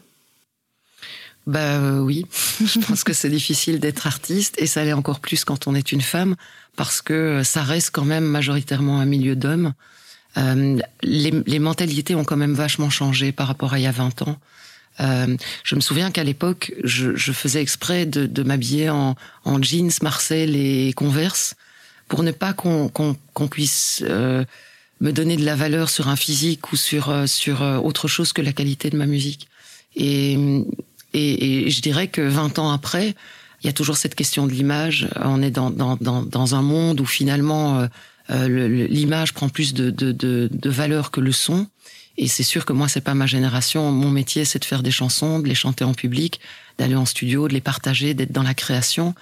Bah 1.47 1.81
euh, 1.81 1.99
oui, 1.99 2.27
je 2.65 2.79
pense 2.79 3.03
que 3.03 3.13
c'est 3.13 3.29
difficile 3.29 3.81
d'être 3.81 4.07
artiste 4.07 4.55
et 4.59 4.67
ça 4.67 4.85
l'est 4.85 4.93
encore 4.93 5.21
plus 5.21 5.45
quand 5.45 5.67
on 5.67 5.75
est 5.75 5.91
une 5.91 6.01
femme 6.01 6.37
parce 6.77 7.03
que 7.03 7.43
ça 7.43 7.63
reste 7.63 7.91
quand 7.93 8.05
même 8.05 8.25
majoritairement 8.25 9.01
un 9.01 9.07
milieu 9.07 9.35
d'hommes. 9.35 9.75
Euh, 10.39 10.79
les, 11.03 11.31
les, 11.47 11.59
mentalités 11.59 12.15
ont 12.15 12.25
quand 12.25 12.37
même 12.37 12.55
vachement 12.55 12.89
changé 12.89 13.33
par 13.33 13.47
rapport 13.47 13.75
à 13.75 13.79
il 13.79 13.83
y 13.83 13.87
a 13.87 13.93
20 13.93 14.23
ans. 14.23 14.39
Euh, 15.01 15.37
je 15.65 15.75
me 15.75 15.81
souviens 15.81 16.11
qu'à 16.11 16.25
l'époque, 16.25 16.73
je, 16.85 17.17
je, 17.17 17.33
faisais 17.33 17.62
exprès 17.62 18.07
de, 18.07 18.27
de 18.27 18.43
m'habiller 18.43 18.91
en, 18.91 19.17
en, 19.45 19.62
jeans, 19.62 19.91
Marcel 20.03 20.55
et 20.55 20.93
Converse 20.93 21.55
pour 22.09 22.23
ne 22.23 22.31
pas 22.31 22.53
qu'on 22.53 22.89
qu 22.89 23.03
qu 23.35 23.49
puisse 23.49 24.05
euh, 24.07 24.45
me 25.01 25.12
donner 25.12 25.37
de 25.37 25.45
la 25.45 25.57
valeur 25.57 25.89
sur 25.89 26.09
un 26.09 26.17
physique 26.17 26.73
ou 26.73 26.77
sur, 26.77 27.09
euh, 27.09 27.27
sur 27.27 27.62
autre 27.62 28.07
chose 28.07 28.33
que 28.33 28.43
la 28.43 28.53
qualité 28.53 28.91
de 28.91 28.97
ma 28.97 29.07
musique. 29.07 29.49
Et, 29.97 30.35
et, 31.15 31.67
et 31.67 31.71
je 31.71 31.81
dirais 31.81 32.09
que 32.09 32.21
20 32.21 32.59
ans 32.59 32.71
après, 32.71 33.15
il 33.62 33.67
y 33.67 33.71
a 33.71 33.73
toujours 33.73 33.97
cette 33.97 34.15
question 34.15 34.47
de 34.47 34.53
l'image. 34.53 35.09
On 35.17 35.41
est 35.43 35.51
dans, 35.51 35.71
dans, 35.71 35.97
dans, 36.01 36.23
dans, 36.23 36.55
un 36.55 36.62
monde 36.62 37.01
où 37.01 37.07
finalement 37.07 37.87
l'image 38.33 39.35
prend 39.35 39.49
plus 39.49 39.75
de, 39.75 39.91
de, 39.91 40.12
de, 40.12 40.49
de, 40.51 40.71
valeur 40.71 41.11
que 41.11 41.21
le 41.21 41.33
son. 41.33 41.67
Et 42.19 42.29
c'est 42.29 42.43
sûr 42.43 42.65
que 42.65 42.73
moi, 42.73 42.89
c'est 42.89 43.01
pas 43.01 43.15
ma 43.15 43.27
génération. 43.27 43.91
Mon 43.91 44.11
métier, 44.11 44.45
c'est 44.45 44.59
de 44.59 44.65
faire 44.65 44.83
des 44.83 44.91
chansons, 44.91 45.39
de 45.39 45.49
les 45.49 45.55
chanter 45.55 45.85
en 45.85 45.95
public, 45.95 46.41
d'aller 46.79 46.95
en 46.95 47.07
studio, 47.07 47.49
de 47.49 47.55
les 47.55 47.61
partager, 47.61 48.15
d'être 48.15 48.33
dans 48.33 48.43
la 48.43 48.55
création 48.55 49.15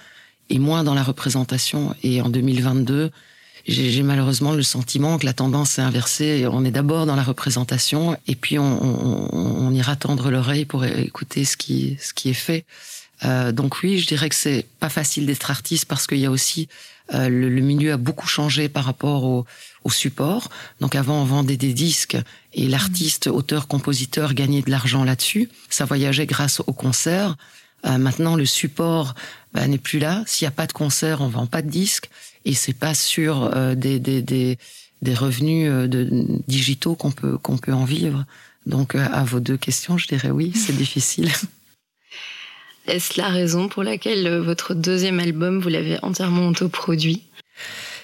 et 0.49 0.59
moins 0.59 0.83
dans 0.83 0.93
la 0.93 1.03
représentation. 1.03 1.95
Et 2.03 2.21
en 2.21 2.29
2022, 2.29 3.11
j'ai 3.67 4.03
malheureusement 4.03 4.53
le 4.53 4.63
sentiment 4.63 5.17
que 5.17 5.25
la 5.25 5.33
tendance 5.33 5.79
est 5.79 5.81
inversée. 5.81 6.45
On 6.51 6.65
est 6.65 6.71
d'abord 6.71 7.05
dans 7.05 7.15
la 7.15 7.23
représentation 7.23 8.17
et 8.27 8.35
puis 8.35 8.59
on, 8.59 8.83
on, 8.83 9.29
on 9.33 9.73
ira 9.73 9.95
tendre 9.95 10.29
l'oreille 10.31 10.65
pour 10.65 10.83
écouter 10.83 11.45
ce 11.45 11.55
qui, 11.55 11.97
ce 12.01 12.13
qui 12.13 12.29
est 12.29 12.33
fait. 12.33 12.65
Euh, 13.23 13.51
donc 13.51 13.83
oui, 13.83 13.99
je 13.99 14.07
dirais 14.07 14.29
que 14.29 14.35
c'est 14.35 14.65
pas 14.79 14.89
facile 14.89 15.25
d'être 15.25 15.51
artiste 15.51 15.85
parce 15.85 16.07
qu'il 16.07 16.17
y 16.17 16.25
a 16.25 16.31
aussi 16.31 16.67
euh, 17.13 17.29
le, 17.29 17.49
le, 17.49 17.61
milieu 17.61 17.93
a 17.93 17.97
beaucoup 17.97 18.27
changé 18.27 18.69
par 18.69 18.85
rapport 18.85 19.23
au, 19.23 19.45
au, 19.83 19.91
support. 19.91 20.49
Donc 20.79 20.95
avant, 20.95 21.21
on 21.21 21.25
vendait 21.25 21.57
des 21.57 21.73
disques 21.73 22.17
et 22.53 22.67
l'artiste, 22.67 23.27
auteur, 23.27 23.67
compositeur 23.67 24.33
gagnait 24.33 24.61
de 24.61 24.71
l'argent 24.71 25.03
là-dessus. 25.03 25.49
Ça 25.69 25.85
voyageait 25.85 26.25
grâce 26.25 26.61
au 26.61 26.73
concert. 26.73 27.35
Euh, 27.85 27.97
maintenant, 27.97 28.35
le 28.35 28.45
support 28.45 29.13
bah, 29.53 29.67
n'est 29.67 29.77
plus 29.77 29.99
là. 29.99 30.23
S'il 30.25 30.45
n'y 30.45 30.49
a 30.49 30.55
pas 30.55 30.67
de 30.67 30.73
concert, 30.73 31.21
on 31.21 31.27
vend 31.27 31.47
pas 31.47 31.61
de 31.61 31.69
disques 31.69 32.09
et 32.45 32.53
c'est 32.53 32.73
pas 32.73 32.93
sur 32.93 33.43
euh, 33.55 33.75
des, 33.75 33.99
des, 33.99 34.21
des, 34.21 34.57
des, 35.01 35.13
revenus 35.13 35.69
euh, 35.69 35.87
de, 35.87 36.07
digitaux 36.47 36.95
qu'on 36.95 37.11
peut 37.11 37.37
qu'on 37.37 37.57
peut 37.57 37.73
en 37.73 37.85
vivre. 37.85 38.25
Donc 38.65 38.95
euh, 38.95 39.05
à 39.11 39.23
vos 39.23 39.39
deux 39.39 39.57
questions, 39.57 39.97
je 39.97 40.07
dirais 40.07 40.31
oui, 40.31 40.51
c'est 40.55 40.75
difficile. 40.75 41.31
Est-ce 42.87 43.19
la 43.19 43.29
raison 43.29 43.67
pour 43.67 43.83
laquelle 43.83 44.27
euh, 44.27 44.41
votre 44.41 44.73
deuxième 44.73 45.19
album, 45.19 45.59
vous 45.59 45.69
l'avez 45.69 45.97
entièrement 46.01 46.47
autoproduit? 46.47 47.23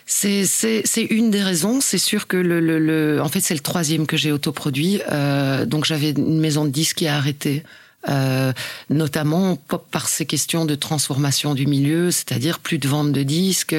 C'est 0.08 1.08
une 1.10 1.32
des 1.32 1.44
raisons. 1.44 1.82
C'est 1.82 1.98
sûr 1.98 2.28
que 2.28 2.38
le, 2.38 2.60
le, 2.62 3.22
en 3.22 3.28
fait 3.28 3.42
c'est 3.42 3.54
le 3.54 3.60
troisième 3.60 4.08
que 4.08 4.16
j'ai 4.16 4.32
autoproduit. 4.32 5.02
Euh, 5.12 5.66
donc 5.66 5.86
j'avais 5.86 6.12
une 6.12 6.40
maison 6.40 6.64
de 6.66 6.70
disques 6.70 6.98
qui 6.98 7.08
a 7.08 7.18
arrêté. 7.18 7.64
Euh, 8.10 8.54
notamment 8.90 9.58
par 9.92 10.08
ces 10.08 10.26
questions 10.26 10.64
de 10.66 10.76
transformation 10.76 11.56
du 11.56 11.68
milieu, 11.68 12.10
c'est-à-dire 12.10 12.60
plus 12.60 12.78
de 12.78 12.88
vente 12.88 13.12
de 13.12 13.24
disques. 13.24 13.76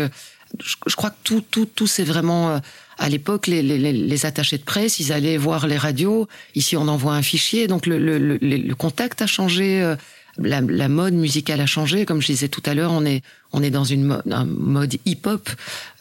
Je, 0.63 0.97
crois 0.97 1.11
que 1.11 1.17
tout, 1.25 1.41
tout, 1.41 1.65
tout 1.65 1.87
c'est 1.87 2.05
vraiment 2.05 2.51
euh, 2.51 2.59
à 2.99 3.09
l'époque 3.09 3.47
les, 3.47 4.27
attachés 4.27 4.59
de 4.59 4.65
presse, 4.65 5.01
ils 5.01 5.13
allaient 5.13 5.39
voir 5.39 5.67
les 5.67 5.79
radios. 5.79 6.29
Ici, 6.55 6.77
on 6.77 6.89
envoie 6.89 7.15
un 7.15 7.23
fichier, 7.23 7.69
donc 7.69 7.87
le, 7.87 7.99
le, 7.99 8.19
le 8.19 8.75
contact 8.75 9.23
a 9.23 9.27
changé. 9.27 9.95
Euh, 10.39 10.49
la, 10.49 10.61
la, 10.61 10.89
mode 10.89 11.15
musicale 11.15 11.61
a 11.61 11.67
changé. 11.67 12.07
Comme 12.07 12.21
je 12.21 12.27
disais 12.29 12.49
tout 12.49 12.63
à 12.67 12.75
l'heure, 12.75 12.93
on 12.93 13.05
est, 13.05 13.23
on 13.53 13.63
est 13.63 13.71
dans 13.71 13.85
une 13.85 14.05
mode, 14.05 14.23
un 14.31 14.45
mode 14.45 14.97
hip-hop. 15.05 15.49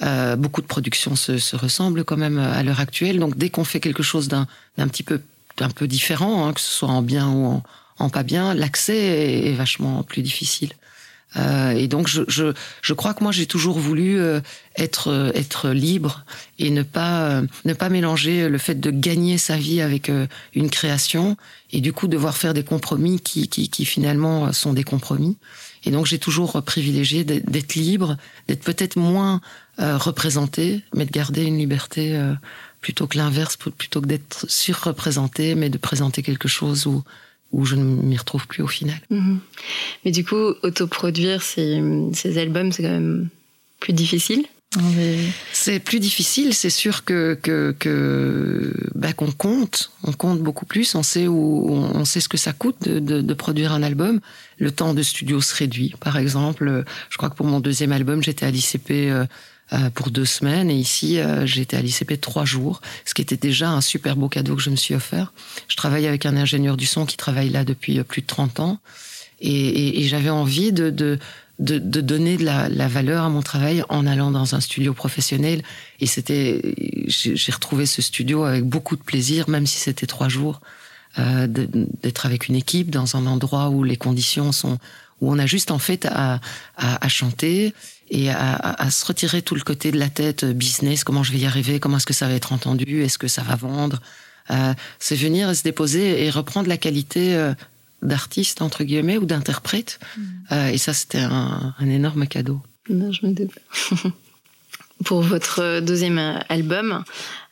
Euh, 0.02 0.36
beaucoup 0.36 0.62
de 0.62 0.68
productions 0.68 1.16
se, 1.16 1.38
se, 1.38 1.56
ressemblent 1.56 2.04
quand 2.04 2.18
même 2.18 2.38
à 2.38 2.64
l'heure 2.64 2.80
actuelle. 2.80 3.20
Donc 3.20 3.38
dès 3.38 3.50
qu'on 3.50 3.64
fait 3.64 3.80
quelque 3.80 4.04
chose 4.04 4.28
d'un 4.28 4.48
petit 4.88 5.04
peu 5.04 5.22
un 5.60 5.70
peu 5.70 5.88
différent, 5.88 6.48
hein, 6.48 6.54
que 6.54 6.62
ce 6.62 6.72
soit 6.72 6.90
en 6.90 7.02
bien 7.02 7.28
ou 7.30 7.46
en, 7.46 7.64
en 8.00 8.10
pas 8.10 8.24
bien, 8.24 8.54
l'accès 8.54 9.48
est, 9.48 9.54
vachement 9.54 10.04
plus 10.04 10.22
difficile. 10.22 10.74
Euh, 11.36 11.72
et 11.72 11.88
donc, 11.88 12.08
je, 12.08 12.22
je, 12.28 12.54
je, 12.82 12.94
crois 12.94 13.14
que 13.14 13.24
moi, 13.24 13.32
j'ai 13.32 13.46
toujours 13.46 13.78
voulu 13.80 14.18
euh, 14.18 14.40
être, 14.78 15.10
euh, 15.10 15.32
être 15.36 15.70
libre 15.70 16.24
et 16.58 16.70
ne 16.70 16.84
pas, 16.84 17.42
ne 17.66 17.74
pas 17.74 17.90
mélanger 17.90 18.48
le 18.48 18.58
fait 18.58 18.80
de 18.80 18.92
gagner 18.92 19.38
sa 19.38 19.58
vie 19.58 19.82
avec 19.82 20.10
une 20.54 20.70
création 20.70 21.38
et 21.72 21.82
du 21.82 21.92
coup 21.92 22.08
devoir 22.08 22.38
faire 22.38 22.54
des 22.54 22.64
compromis 22.64 23.20
qui, 23.20 23.50
qui, 23.50 23.70
qui 23.70 23.86
finalement 23.86 24.54
sont 24.54 24.74
des 24.74 24.84
compromis. 24.84 25.38
Et 25.84 25.92
donc, 25.92 26.06
j'ai 26.06 26.20
toujours 26.20 26.62
privilégié 26.64 27.24
d'être 27.24 27.76
libre, 27.76 28.18
d'être 28.48 28.64
peut-être 28.64 28.96
moins 28.98 29.42
représenté, 29.78 30.82
mais 30.96 31.06
de 31.06 31.12
garder 31.12 31.44
une 31.44 31.58
liberté 31.58 32.20
plutôt 32.82 33.08
que 33.08 33.18
l'inverse, 33.18 33.58
plutôt 33.58 34.02
que 34.02 34.08
d'être 34.08 34.50
surreprésenté, 34.50 35.56
mais 35.56 35.70
de 35.70 35.78
présenter 35.78 36.24
quelque 36.24 36.48
chose 36.48 36.88
où 36.88 37.04
où 37.52 37.66
je 37.66 37.76
ne 37.76 37.84
m'y 37.84 38.18
retrouve 38.18 38.48
plus 38.48 38.64
au 38.64 38.68
final. 38.68 39.00
Mhm. 39.10 39.40
Mais 40.06 40.12
du 40.12 40.24
coup, 40.24 40.54
autoproduire 40.64 41.42
ces, 41.42 41.82
ces 42.14 42.38
albums, 42.38 42.72
c'est 42.72 42.84
quand 42.84 42.90
même 42.90 43.30
plus 43.80 43.94
difficile 43.94 44.46
C'est 45.54 45.80
plus 45.80 46.00
difficile, 46.00 46.54
c'est 46.54 46.70
sûr 46.70 47.06
que 47.06 47.38
bah, 48.96 49.14
qu'on 49.14 49.32
compte, 49.32 49.92
on 50.04 50.12
compte 50.12 50.42
beaucoup 50.42 50.66
plus, 50.66 50.94
on 50.96 51.04
sait 51.04 51.28
où, 51.28 51.70
on 51.70 52.06
sait 52.06 52.20
ce 52.20 52.30
que 52.30 52.38
ça 52.38 52.54
coûte 52.54 52.88
de, 52.88 53.00
de, 53.00 53.22
de, 53.22 53.34
produire 53.34 53.72
un 53.72 53.82
album. 53.82 54.20
Le 54.60 54.72
temps 54.72 54.94
de 54.94 55.02
studio 55.04 55.40
se 55.42 55.56
réduit, 55.56 55.96
par 56.00 56.18
exemple. 56.18 56.84
Je 57.10 57.18
crois 57.18 57.30
que 57.30 57.36
pour 57.36 57.46
mon 57.46 57.60
deuxième 57.60 57.92
album, 57.92 58.22
j'étais 58.22 58.46
à 58.46 58.52
l'ICP 58.52 58.92
euh, 58.92 59.26
pour 59.94 60.12
deux 60.12 60.26
semaines. 60.26 60.70
Et 60.70 60.76
ici, 60.76 61.20
euh, 61.20 61.46
j'étais 61.46 61.78
à 61.78 61.82
l'ICP 61.82 62.20
trois 62.22 62.46
jours, 62.46 62.82
ce 63.06 63.14
qui 63.14 63.22
était 63.22 63.38
déjà 63.38 63.70
un 63.70 63.82
super 63.82 64.16
beau 64.16 64.30
cadeau 64.30 64.56
que 64.56 64.62
je 64.62 64.70
me 64.70 64.76
suis 64.76 64.96
offert. 64.96 65.34
Je 65.68 65.76
travaille 65.76 66.08
avec 66.08 66.26
un 66.26 66.38
ingénieur 66.38 66.78
du 66.78 66.86
son 66.86 67.06
qui 67.06 67.18
travaille 67.18 67.50
là 67.50 67.64
depuis 67.64 68.00
euh, 68.00 68.04
plus 68.04 68.22
de 68.22 68.28
30 68.28 68.60
ans. 68.60 68.80
Et, 69.40 70.02
et, 70.02 70.08
j'avais 70.08 70.32
envie 70.32 70.72
de, 70.72 70.90
de, 70.90 71.20
de, 71.60 71.78
de, 71.78 72.02
donner 72.02 72.38
de 72.38 72.46
la, 72.46 72.70
la, 72.70 72.88
valeur 72.88 73.24
à 73.24 73.30
mon 73.30 73.44
travail 73.44 73.84
en 73.88 74.08
allant 74.08 74.32
dans 74.32 74.56
un 74.56 74.60
studio 74.60 74.94
professionnel. 74.96 75.62
Et 76.00 76.08
c'était, 76.08 76.62
j'ai 77.08 77.52
retrouvé 77.52 77.86
ce 77.86 78.02
studio 78.02 78.46
avec 78.46 78.64
beaucoup 78.64 78.96
de 78.96 79.04
plaisir, 79.04 79.48
même 79.48 79.68
si 79.68 79.78
c'était 79.78 80.08
trois 80.08 80.28
jours, 80.28 80.60
euh, 81.20 81.46
d'être 81.48 82.26
avec 82.26 82.48
une 82.48 82.56
équipe 82.56 82.90
dans 82.90 83.16
un 83.16 83.28
endroit 83.28 83.70
où 83.70 83.84
les 83.84 83.98
conditions 83.98 84.52
sont, 84.52 84.80
où 85.22 85.32
on 85.32 85.38
a 85.38 85.46
juste 85.46 85.70
en 85.70 85.80
fait 85.80 86.06
à, 86.06 86.40
à, 86.78 87.06
à 87.06 87.08
chanter, 87.10 87.74
et 88.10 88.30
à, 88.30 88.56
à, 88.56 88.90
se 88.90 89.06
retirer 89.06 89.42
tout 89.42 89.56
le 89.56 89.62
côté 89.62 89.92
de 89.92 90.00
la 90.00 90.10
tête 90.10 90.44
euh, 90.44 90.54
business, 90.54 91.04
comment 91.04 91.24
je 91.24 91.32
vais 91.32 91.40
y 91.40 91.46
arriver, 91.46 91.80
comment 91.80 91.98
est-ce 91.98 92.06
que 92.06 92.14
ça 92.14 92.28
va 92.28 92.34
être 92.34 92.54
entendu, 92.54 93.04
est-ce 93.04 93.18
que 93.18 93.28
ça 93.28 93.42
va 93.42 93.56
vendre. 93.56 94.02
Euh, 94.52 94.74
c'est 95.00 95.16
venir 95.16 95.54
se 95.56 95.64
déposer 95.64 96.26
et 96.26 96.30
reprendre 96.30 96.68
la 96.68 96.78
qualité 96.78 97.36
euh, 97.36 97.54
d'artiste 98.02 98.62
entre 98.62 98.84
guillemets 98.84 99.18
ou 99.18 99.26
d'interprète. 99.26 100.00
Mm. 100.18 100.22
Euh, 100.52 100.68
et 100.70 100.78
ça, 100.78 100.94
c'était 100.94 101.20
un, 101.20 101.74
un, 101.78 101.90
énorme 101.90 102.28
cadeau. 102.28 102.62
Non, 102.90 103.12
je 103.12 103.26
me 103.26 103.34
doute. 103.34 103.52
Pour 105.06 105.22
votre 105.22 105.80
deuxième 105.80 106.42
album, 106.50 107.04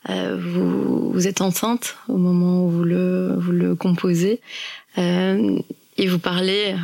vous, 0.08 1.12
vous, 1.12 1.26
êtes 1.28 1.40
enceinte 1.40 1.94
au 2.08 2.16
moment 2.16 2.64
où 2.64 2.70
vous 2.70 2.82
le, 2.82 3.36
vous 3.38 3.52
le 3.52 3.76
composez. 3.76 4.40
et 4.96 6.08
vous 6.08 6.18
parlez 6.18 6.74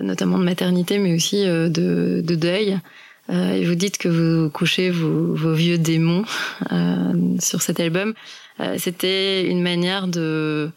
notamment 0.00 0.38
de 0.38 0.44
maternité, 0.44 0.96
mais 0.96 1.14
aussi 1.14 1.44
de, 1.44 1.68
de 2.24 2.34
deuil. 2.36 2.78
Euh, 3.30 3.62
vous 3.66 3.74
dites 3.74 3.98
que 3.98 4.08
vous 4.08 4.50
couchez 4.50 4.90
vos, 4.90 5.52
vieux 5.52 5.78
démons 5.78 6.24
euh, 6.72 7.12
sur 7.40 7.62
cet 7.62 7.80
album. 7.80 8.14
Euh, 8.60 8.76
c'était 8.78 9.46
une 9.46 9.62
manière 9.62 10.08
de 10.08 10.70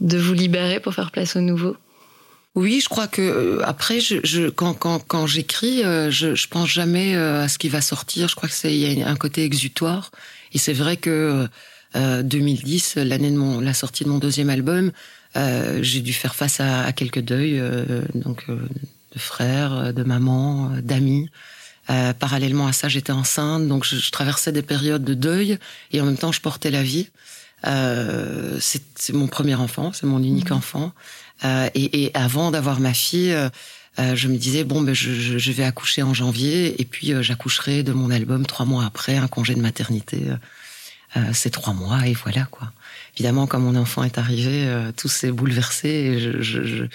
de 0.00 0.18
vous 0.18 0.34
libérer 0.34 0.78
pour 0.78 0.92
faire 0.92 1.10
place 1.10 1.36
au 1.36 1.40
nouveau? 1.40 1.74
Oui, 2.54 2.80
je 2.82 2.88
crois 2.88 3.06
que 3.06 3.60
après, 3.64 3.98
quand, 4.54 5.26
j'écris, 5.26 5.82
je, 5.82 6.34
je 6.34 6.48
pense 6.48 6.68
jamais 6.68 7.14
à 7.14 7.48
ce 7.48 7.56
qui 7.56 7.70
va 7.70 7.80
sortir. 7.80 8.28
Je 8.28 8.34
crois 8.34 8.48
que 8.48 8.54
c'est 8.54 8.74
y 8.74 9.02
a 9.02 9.08
un 9.08 9.16
côté 9.16 9.44
exutoire. 9.44 10.10
Et 10.52 10.58
c'est 10.58 10.74
vrai 10.74 10.98
que 10.98 11.48
2010, 11.94 12.96
l'année 12.96 13.30
de 13.30 13.60
la 13.62 13.72
sortie 13.72 14.04
de 14.04 14.10
mon 14.10 14.18
deuxième 14.18 14.50
album, 14.50 14.92
j'ai 15.34 16.00
dû 16.00 16.12
faire 16.12 16.34
face 16.34 16.60
à, 16.60 16.84
à 16.84 16.92
quelques 16.92 17.20
deuils, 17.20 17.62
donc 18.14 18.44
de 19.16 19.20
frères, 19.20 19.72
euh, 19.72 19.92
de 19.92 20.04
mamans, 20.04 20.70
euh, 20.72 20.80
d'amis. 20.82 21.30
Euh, 21.88 22.12
parallèlement 22.12 22.66
à 22.66 22.72
ça, 22.72 22.88
j'étais 22.88 23.12
enceinte, 23.12 23.66
donc 23.68 23.84
je, 23.84 23.96
je, 23.96 24.10
traversais 24.10 24.52
des 24.52 24.62
périodes 24.62 25.04
de 25.04 25.14
deuil 25.14 25.58
et 25.92 26.00
en 26.00 26.04
même 26.04 26.18
temps, 26.18 26.32
je 26.32 26.40
portais 26.40 26.70
la 26.70 26.82
vie. 26.82 27.08
Euh, 27.66 28.58
c'est 28.60 29.12
mon 29.12 29.28
premier 29.28 29.54
enfant, 29.54 29.92
c'est 29.92 30.06
mon 30.06 30.22
unique 30.22 30.50
mmh. 30.50 30.54
enfant. 30.54 30.92
Euh, 31.44 31.68
et, 31.74 32.04
et, 32.04 32.10
avant 32.14 32.50
d'avoir 32.50 32.80
ma 32.80 32.92
fille, 32.92 33.34
je 33.98 34.28
me 34.28 34.36
disais 34.36 34.64
bon, 34.64 34.82
ben 34.82 34.94
je, 34.94 35.12
je, 35.12 35.38
je, 35.38 35.52
vais 35.52 35.64
accoucher 35.64 36.02
en 36.02 36.12
janvier 36.12 36.80
et 36.80 36.84
puis 36.84 37.12
j'accoucherai 37.20 37.82
de 37.82 37.92
mon 37.92 38.10
album 38.10 38.44
trois 38.44 38.66
mois 38.66 38.84
après, 38.84 39.16
un 39.16 39.28
congé 39.28 39.54
de 39.54 39.60
maternité. 39.60 40.22
c'est 41.32 41.50
trois 41.50 41.72
mois 41.72 42.06
et 42.06 42.12
voilà 42.12 42.44
quoi. 42.50 42.72
Évidemment, 43.14 43.46
quand 43.46 43.58
mon 43.58 43.74
enfant 43.74 44.04
est 44.04 44.18
arrivé, 44.18 44.68
tout 44.96 45.08
s'est 45.08 45.30
bouleversé. 45.30 45.88
Et 45.88 46.42
je, 46.42 46.86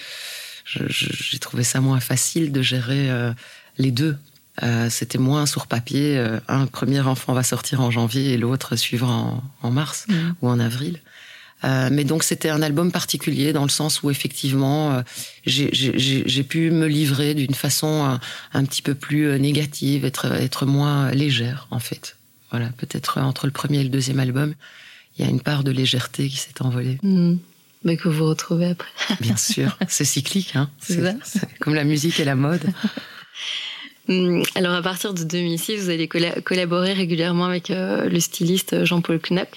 j'ai 0.88 1.38
trouvé 1.38 1.64
ça 1.64 1.80
moins 1.80 2.00
facile 2.00 2.52
de 2.52 2.62
gérer 2.62 3.10
euh, 3.10 3.32
les 3.78 3.90
deux. 3.90 4.16
Euh, 4.62 4.88
C'était 4.90 5.18
moins 5.18 5.46
sur 5.46 5.66
papier. 5.66 6.18
Euh, 6.18 6.38
un 6.48 6.66
premier 6.66 7.00
enfant 7.00 7.32
va 7.32 7.42
sortir 7.42 7.80
en 7.80 7.90
janvier 7.90 8.32
et 8.32 8.36
l'autre 8.36 8.76
suivra 8.76 9.12
en, 9.12 9.42
en 9.62 9.70
mars 9.70 10.06
mmh. 10.08 10.14
ou 10.42 10.48
en 10.48 10.58
avril. 10.60 11.00
Mais 11.64 12.02
donc 12.02 12.24
c'était 12.24 12.50
un 12.50 12.60
album 12.60 12.90
particulier 12.90 13.52
dans 13.52 13.62
le 13.62 13.68
sens 13.68 14.02
où 14.02 14.10
effectivement 14.10 15.00
j'ai 15.46 16.42
pu 16.42 16.72
me 16.72 16.88
livrer 16.88 17.34
d'une 17.34 17.54
façon 17.54 18.04
un, 18.04 18.20
un, 18.52 18.64
petit 18.64 18.82
peu 18.82 18.96
plus 18.96 19.38
négative, 19.38 20.04
être, 20.04 20.32
être 20.32 20.66
moins 20.66 21.12
légère 21.12 21.68
en 21.70 21.78
fait. 21.78 22.16
Voilà, 22.50 22.70
peut-être 22.78 23.18
entre 23.20 23.46
le 23.46 23.52
premier 23.52 23.78
et 23.78 23.84
le 23.84 23.90
deuxième 23.90 24.18
album, 24.18 24.54
il 25.16 25.24
y 25.24 25.28
a 25.28 25.30
une 25.30 25.40
part 25.40 25.62
de 25.62 25.70
légèreté 25.70 26.28
qui 26.28 26.36
s'est 26.36 26.60
envolée. 26.62 26.98
Mmh 27.04 27.36
mais 27.84 27.96
que 27.96 28.08
vous 28.08 28.26
retrouvez 28.26 28.66
après. 28.66 28.90
Bien 29.20 29.36
sûr, 29.36 29.76
c'est 29.88 30.04
cyclique, 30.04 30.56
hein. 30.56 30.70
c'est 30.80 31.02
comme 31.60 31.74
la 31.74 31.84
musique 31.84 32.20
et 32.20 32.24
la 32.24 32.34
mode. 32.34 32.62
Hum, 34.08 34.42
alors 34.54 34.74
à 34.74 34.82
partir 34.82 35.14
de 35.14 35.24
2006, 35.24 35.84
vous 35.84 35.90
allez 35.90 36.08
collaborer 36.08 36.92
régulièrement 36.92 37.46
avec 37.46 37.70
euh, 37.70 38.08
le 38.08 38.20
styliste 38.20 38.84
Jean-Paul 38.84 39.20
Knapp, 39.20 39.56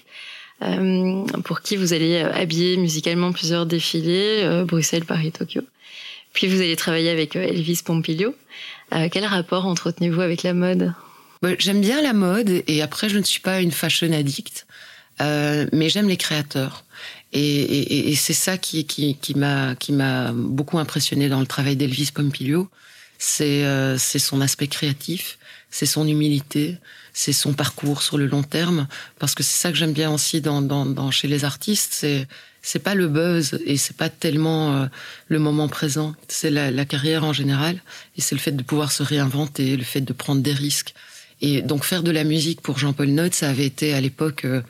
euh, 0.62 1.26
pour 1.44 1.62
qui 1.62 1.76
vous 1.76 1.94
allez 1.94 2.16
euh, 2.16 2.32
habiller 2.34 2.78
musicalement 2.78 3.32
plusieurs 3.32 3.66
défilés, 3.66 4.42
euh, 4.44 4.64
Bruxelles, 4.64 5.06
Paris, 5.06 5.32
Tokyo. 5.32 5.62
Puis 6.34 6.48
vous 6.48 6.62
allez 6.62 6.76
travailler 6.76 7.10
avec 7.10 7.36
euh, 7.36 7.44
Elvis 7.44 7.82
Pompilio. 7.84 8.36
Euh, 8.94 9.10
quel 9.12 9.26
rapport 9.26 9.66
entretenez-vous 9.66 10.22
avec 10.22 10.44
la 10.44 10.54
mode? 10.54 10.94
J'aime 11.60 11.82
bien 11.82 12.02
la 12.02 12.14
mode 12.14 12.64
et 12.66 12.82
après 12.82 13.08
je 13.08 13.18
ne 13.18 13.24
suis 13.24 13.42
pas 13.42 13.62
une 13.62 13.72
fashion 13.72 14.12
addict, 14.12 14.66
mais 15.20 15.90
j'aime 15.90 16.08
les 16.08 16.18
créateurs. 16.18 16.85
Et, 17.34 17.40
et, 17.40 18.10
et 18.10 18.16
c'est 18.16 18.34
ça 18.34 18.58
qui, 18.58 18.86
qui, 18.86 19.16
qui 19.18 19.34
m'a 19.36 20.32
beaucoup 20.34 20.80
impressionné 20.80 21.28
dans 21.28 21.40
le 21.40 21.48
travail 21.48 21.76
d'Elvis 21.76 22.12
Pompilio. 22.14 22.70
C'est 23.18 23.66
euh, 23.66 23.98
son 23.98 24.42
aspect 24.42 24.68
créatif, 24.68 25.38
c'est 25.70 25.86
son 25.86 26.08
humilité, 26.08 26.78
c'est 27.14 27.34
son 27.34 27.54
parcours 27.54 28.02
sur 28.02 28.18
le 28.18 28.28
long 28.28 28.44
terme. 28.44 28.88
Parce 29.20 29.36
que 29.36 29.44
c'est 29.44 29.58
ça 29.58 29.72
que 29.72 29.78
j'aime 29.78 29.94
bien 29.94 30.12
aussi 30.12 30.42
dans, 30.42 30.62
dans, 30.62 30.86
dans 30.86 31.12
chez 31.12 31.28
les 31.28 31.46
artistes, 31.46 31.94
c'est 31.94 32.28
c'est 32.62 32.80
pas 32.80 32.96
le 32.96 33.08
buzz 33.08 33.60
et 33.64 33.78
c'est 33.78 33.96
pas 33.96 34.10
tellement 34.10 34.76
euh, 34.76 34.86
le 35.28 35.38
moment 35.38 35.68
présent, 35.68 36.16
c'est 36.28 36.50
la, 36.50 36.72
la, 36.72 36.84
carrière 36.84 37.24
en 37.24 37.32
général 37.32 37.80
et 38.18 38.22
c'est 38.22 38.34
le 38.34 38.42
fait 38.42 38.54
de 38.54 38.64
pouvoir 38.64 38.92
se 38.92 39.04
réinventer, 39.04 39.78
le 39.78 39.84
fait 39.84 40.02
de 40.02 40.14
prendre 40.14 40.42
des 40.42 40.52
risques. 40.52 40.96
Et 41.42 41.62
donc 41.62 41.84
faire 41.84 42.02
de 42.02 42.10
la 42.10 42.24
musique 42.24 42.62
pour 42.62 42.80
Jean-Paul 42.80 43.10
Note, 43.10 43.36
ça 43.36 43.50
avait 43.50 43.68
été 43.68 43.94
à 43.94 44.02
l'époque 44.02 44.46
euh, 44.46 44.62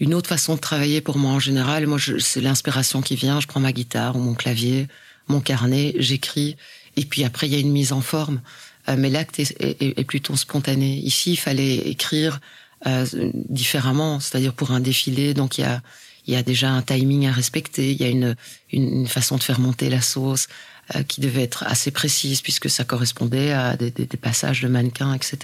une 0.00 0.14
autre 0.14 0.28
façon 0.28 0.54
de 0.54 0.60
travailler 0.60 1.00
pour 1.00 1.18
moi 1.18 1.32
en 1.32 1.40
général. 1.40 1.86
Moi, 1.86 1.98
c'est 2.18 2.40
l'inspiration 2.40 3.02
qui 3.02 3.16
vient. 3.16 3.40
Je 3.40 3.46
prends 3.46 3.60
ma 3.60 3.72
guitare 3.72 4.16
ou 4.16 4.20
mon 4.20 4.34
clavier, 4.34 4.86
mon 5.28 5.40
carnet, 5.40 5.94
j'écris, 5.98 6.56
et 6.96 7.04
puis 7.04 7.24
après 7.24 7.46
il 7.48 7.52
y 7.52 7.56
a 7.56 7.60
une 7.60 7.72
mise 7.72 7.92
en 7.92 8.00
forme. 8.00 8.40
Euh, 8.88 8.96
mais 8.98 9.10
l'acte 9.10 9.38
est, 9.38 9.54
est, 9.60 9.98
est, 9.98 10.04
plutôt 10.04 10.36
spontané. 10.36 10.96
Ici, 10.98 11.32
il 11.32 11.36
fallait 11.36 11.76
écrire 11.76 12.40
euh, 12.86 13.04
différemment, 13.48 14.20
c'est-à-dire 14.20 14.54
pour 14.54 14.70
un 14.70 14.80
défilé. 14.80 15.34
Donc 15.34 15.58
il 15.58 15.62
y 15.62 15.64
a 15.64 15.82
il 16.26 16.34
y 16.34 16.36
a 16.36 16.42
déjà 16.42 16.70
un 16.70 16.82
timing 16.82 17.26
à 17.26 17.32
respecter. 17.32 17.90
Il 17.90 18.00
y 18.00 18.04
a 18.04 18.08
une 18.08 18.36
une, 18.72 19.06
façon 19.06 19.36
de 19.36 19.42
faire 19.42 19.60
monter 19.60 19.90
la 19.90 20.00
sauce 20.00 20.46
euh, 20.94 21.02
qui 21.02 21.20
devait 21.20 21.42
être 21.42 21.64
assez 21.66 21.90
précise 21.90 22.40
puisque 22.40 22.70
ça 22.70 22.84
correspondait 22.84 23.52
à 23.52 23.76
des, 23.76 23.90
des, 23.90 24.06
des 24.06 24.16
passages 24.16 24.62
de 24.62 24.68
mannequins, 24.68 25.12
etc. 25.14 25.38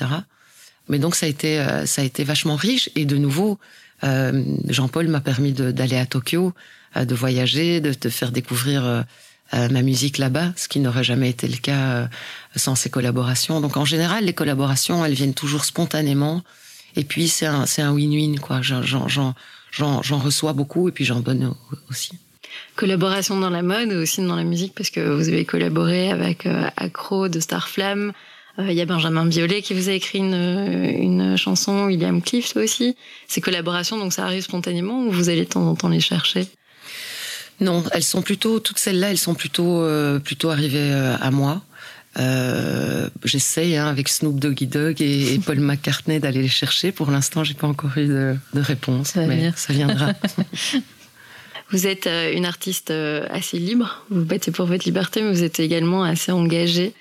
Mais 0.89 0.99
donc 0.99 1.15
ça 1.15 1.27
a 1.27 1.29
été 1.29 1.59
euh, 1.59 1.87
ça 1.87 2.03
a 2.03 2.05
été 2.05 2.25
vachement 2.25 2.57
riche 2.57 2.91
et 2.95 3.05
de 3.05 3.17
nouveau 3.17 3.59
Jean-Paul 4.69 5.09
m'a 5.09 5.21
permis 5.21 5.53
d'aller 5.53 5.97
à 5.97 6.07
Tokyo, 6.07 6.53
euh, 6.97 7.05
de 7.05 7.15
voyager, 7.15 7.81
de 7.81 7.93
te 7.93 8.09
faire 8.09 8.33
découvrir 8.33 8.85
euh, 8.85 9.03
ma 9.53 9.83
musique 9.83 10.19
là-bas, 10.19 10.53
ce 10.57 10.69
qui 10.69 10.81
n'aurait 10.81 11.05
jamais 11.05 11.31
été 11.31 11.49
le 11.49 11.57
cas 11.57 12.09
sans 12.57 12.75
ces 12.75 12.91
collaborations. 12.91 13.61
Donc 13.61 13.77
en 13.77 13.85
général, 13.85 14.25
les 14.25 14.33
collaborations, 14.33 15.05
elles 15.05 15.15
viennent 15.15 15.35
toujours 15.35 15.65
spontanément. 15.65 16.43
Et 16.97 17.05
puis 17.05 17.29
c'est 17.29 17.47
un 17.47 17.93
win-win 17.93 18.39
quoi. 18.41 18.61
J'en 18.63 20.19
reçois 20.19 20.53
beaucoup 20.53 20.89
et 20.89 20.93
puis 20.93 21.05
j'en 21.05 21.21
donne 21.21 21.55
aussi. 21.91 22.19
Collaboration 22.77 23.39
dans 23.39 23.51
la 23.51 23.63
mode 23.63 23.93
aussi 23.93 24.21
dans 24.21 24.37
la 24.37 24.45
musique 24.45 24.75
parce 24.75 24.91
que 24.91 25.01
vous 25.01 25.29
avez 25.29 25.45
collaboré 25.45 26.11
avec 26.11 26.47
euh, 26.47 26.69
Accro 26.77 27.29
de 27.29 27.41
Starflame. 27.41 28.13
Euh, 28.59 28.71
il 28.71 28.77
y 28.77 28.81
a 28.81 28.87
Benjamin 28.87 29.27
Biolay 29.27 29.63
qui 29.63 29.75
vous 29.75 29.89
a 29.89 29.93
écrit 29.93 30.19
une, 30.19 30.35
une 30.35 31.37
chanson, 31.37 31.87
William 31.87 32.23
Cliff 32.23 32.57
aussi. 32.57 32.97
Ces 33.27 33.41
collaborations, 33.41 33.99
donc 33.99 34.13
ça 34.13 34.25
arrive 34.25 34.43
spontanément 34.43 35.07
ou 35.07 35.11
vous 35.11 35.29
allez 35.29 35.45
de 35.45 35.49
temps 35.49 35.69
en 35.69 35.75
temps 35.75 35.89
les 35.89 36.01
chercher? 36.01 36.47
Non, 37.61 37.85
elles 37.93 38.03
sont 38.03 38.23
plutôt, 38.23 38.61
toutes 38.61 38.79
celles-là, 38.79 39.11
elles 39.11 39.19
sont 39.19 39.35
plutôt, 39.35 39.83
euh, 39.83 40.19
plutôt 40.19 40.51
arrivées 40.51 40.93
à 40.93 41.31
moi. 41.31 41.63
Euh, 42.19 43.09
J'essaye 43.25 43.77
hein, 43.77 43.89
avec 43.89 44.09
Snoop 44.09 44.39
Doggy 44.39 44.67
Dogg 44.67 45.01
et, 45.01 45.41
Paul 45.45 45.59
McCartney 45.61 46.21
d'aller 46.21 46.43
les 46.43 46.49
chercher. 46.49 46.93
Pour 46.93 47.11
l'instant, 47.11 47.45
j'ai 47.45 47.55
pas 47.55 47.67
encore 47.67 47.97
eu 47.97 48.07
de, 48.07 48.37
de 48.55 48.61
réponse, 48.61 49.17
mais 49.17 49.53
ça 49.57 49.73
viendra. 49.73 50.13
Vous 51.71 51.87
êtes 51.87 52.07
euh, 52.07 52.33
une 52.33 52.47
artiste 52.47 52.91
euh, 52.91 53.27
assez 53.31 53.59
libre, 53.59 54.05
vous 54.11 54.25
battez 54.25 54.53
pour 54.53 54.67
votre 54.67 54.85
liberté, 54.85 55.23
mais 55.23 55.31
vous 55.31 55.43
êtes 55.43 55.59
également 55.61 56.05
assez 56.05 56.31
engagée. 56.31 56.93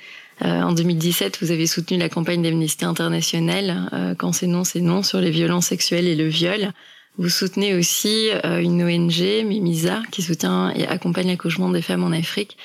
Euh, 0.41 0.61
en 0.61 0.73
2017, 0.73 1.39
vous 1.41 1.51
avez 1.51 1.67
soutenu 1.67 1.97
la 1.97 2.09
campagne 2.09 2.41
d'Amnesty 2.41 2.85
International, 2.85 4.15
Quand 4.17 4.33
c'est 4.33 4.47
non, 4.47 4.63
c'est 4.63 4.81
non, 4.81 5.03
sur 5.03 5.19
les 5.19 5.31
violences 5.31 5.67
sexuelles 5.67 6.07
et 6.07 6.15
le 6.15 6.27
viol. 6.27 6.71
Vous 7.17 7.29
soutenez 7.29 7.75
aussi 7.75 8.29
une 8.43 8.81
ONG, 8.83 9.45
Mimisa, 9.45 10.01
qui 10.11 10.23
soutient 10.23 10.71
et 10.71 10.87
accompagne 10.87 11.27
l'accouchement 11.27 11.69
des 11.69 11.83
femmes 11.83 12.03
en 12.03 12.11
Afrique. 12.11 12.57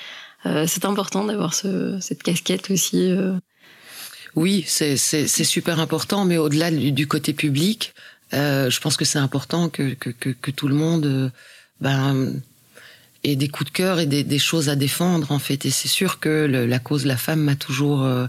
c'est 0.65 0.85
important 0.85 1.23
d'avoir 1.23 1.53
ce, 1.53 1.99
cette 2.01 2.23
casquette 2.23 2.71
aussi. 2.71 3.13
Oui, 4.35 4.63
c'est 4.65 4.97
super 4.97 5.79
important, 5.79 6.25
mais 6.25 6.37
au-delà 6.37 6.71
du, 6.71 7.07
côté 7.07 7.33
public, 7.33 7.93
je 8.31 8.79
pense 8.79 8.97
que 8.97 9.05
c'est 9.05 9.19
important 9.19 9.69
que, 9.69 9.93
que, 9.93 10.09
que, 10.09 10.49
tout 10.49 10.67
le 10.67 10.73
monde 10.73 11.31
ben, 11.79 12.33
et 13.23 13.35
des 13.35 13.49
coups 13.49 13.71
de 13.71 13.75
cœur 13.75 13.99
et 13.99 14.05
des, 14.05 14.23
des, 14.23 14.39
choses 14.39 14.69
à 14.69 14.75
défendre 14.75 15.31
en 15.31 15.39
fait. 15.39 15.65
Et 15.65 15.71
c'est 15.71 15.87
sûr 15.87 16.19
que 16.19 16.45
la 16.45 16.79
cause 16.79 17.03
de 17.03 17.07
la 17.07 17.17
femme 17.17 17.41
m'a 17.41 17.55
toujours 17.55 18.03
euh, 18.03 18.27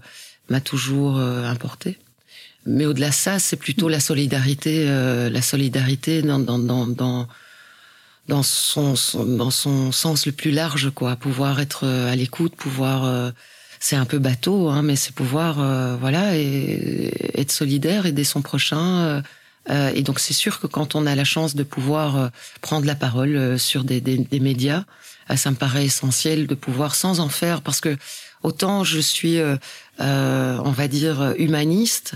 m'a 0.49 0.61
toujours 0.61 1.19
euh, 1.19 1.45
importé. 1.45 1.99
Mais 2.67 2.87
au-delà 2.87 3.09
de 3.09 3.15
ça, 3.15 3.39
c'est 3.39 3.57
plutôt 3.57 3.89
la 3.89 4.01
solidarité, 4.01 4.85
euh, 4.89 5.31
la 5.31 5.43
solidarité 5.43 6.23
dans 6.23 6.39
dans 6.39 6.59
dans 6.59 6.87
dans 6.87 7.29
dans 8.29 8.43
son, 8.43 8.95
dans 9.15 9.51
son 9.51 9.91
sens 9.91 10.27
le 10.27 10.33
plus 10.33 10.51
large 10.51 10.91
quoi. 10.91 11.17
Pouvoir 11.17 11.61
être 11.61 11.87
à 11.87 12.15
l'écoute, 12.15 12.55
pouvoir 12.55 13.33
c'est 13.81 13.97
un 13.97 14.05
peu 14.05 14.19
bateau, 14.19 14.69
hein, 14.69 14.83
mais 14.83 14.95
c'est 14.95 15.15
pouvoir 15.15 15.55
voilà 15.99 16.37
et, 16.37 17.13
être 17.35 17.51
solidaire, 17.51 18.07
aider 18.07 18.23
son 18.23 18.43
prochain 18.43 19.23
euh, 19.69 19.93
et 19.95 20.03
donc 20.03 20.19
c'est 20.21 20.35
sûr 20.35 20.59
que 20.59 20.67
quand 20.67 20.95
on 20.95 21.07
a 21.07 21.15
la 21.15 21.25
chance 21.25 21.55
de 21.55 21.63
pouvoir 21.63 22.17
euh, 22.17 22.29
prendre 22.61 22.87
la 22.87 22.95
parole 22.95 23.37
euh, 23.37 23.59
sur 23.59 23.85
des, 23.85 24.01
médias, 24.41 24.85
ça 25.37 25.51
me 25.51 25.57
paraît 25.57 25.85
essentiel 25.85 26.47
de 26.47 26.55
pouvoir 26.55 26.95
sans 26.95 27.21
en 27.21 27.29
faire, 27.29 27.63
parce 27.63 27.81
que 27.81 27.97
autant 28.43 28.83
je 28.83 28.99
suis, 28.99 29.39
on 30.01 30.73
va 30.73 30.89
dire, 30.89 31.35
humaniste, 31.39 32.15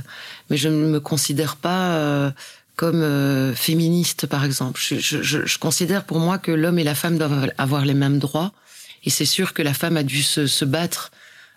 mais 0.50 0.56
je 0.56 0.68
ne 0.68 0.88
me 0.88 0.98
considère 0.98 1.54
pas 1.54 2.32
comme 2.74 3.54
féministe, 3.54 4.26
par 4.26 4.44
exemple. 4.44 4.80
Je, 4.80 5.58
considère 5.58 6.02
pour 6.02 6.18
moi 6.18 6.38
que 6.38 6.50
l'homme 6.50 6.80
et 6.80 6.82
la 6.82 6.96
femme 6.96 7.16
doivent 7.16 7.52
avoir 7.56 7.84
les 7.84 7.94
mêmes 7.94 8.18
droits, 8.18 8.52
et 9.04 9.10
c'est 9.10 9.26
sûr 9.26 9.54
que 9.54 9.62
la 9.62 9.74
femme 9.74 9.96
a 9.96 10.02
dû 10.02 10.24
se, 10.24 10.48
se 10.48 10.64
battre 10.64 11.12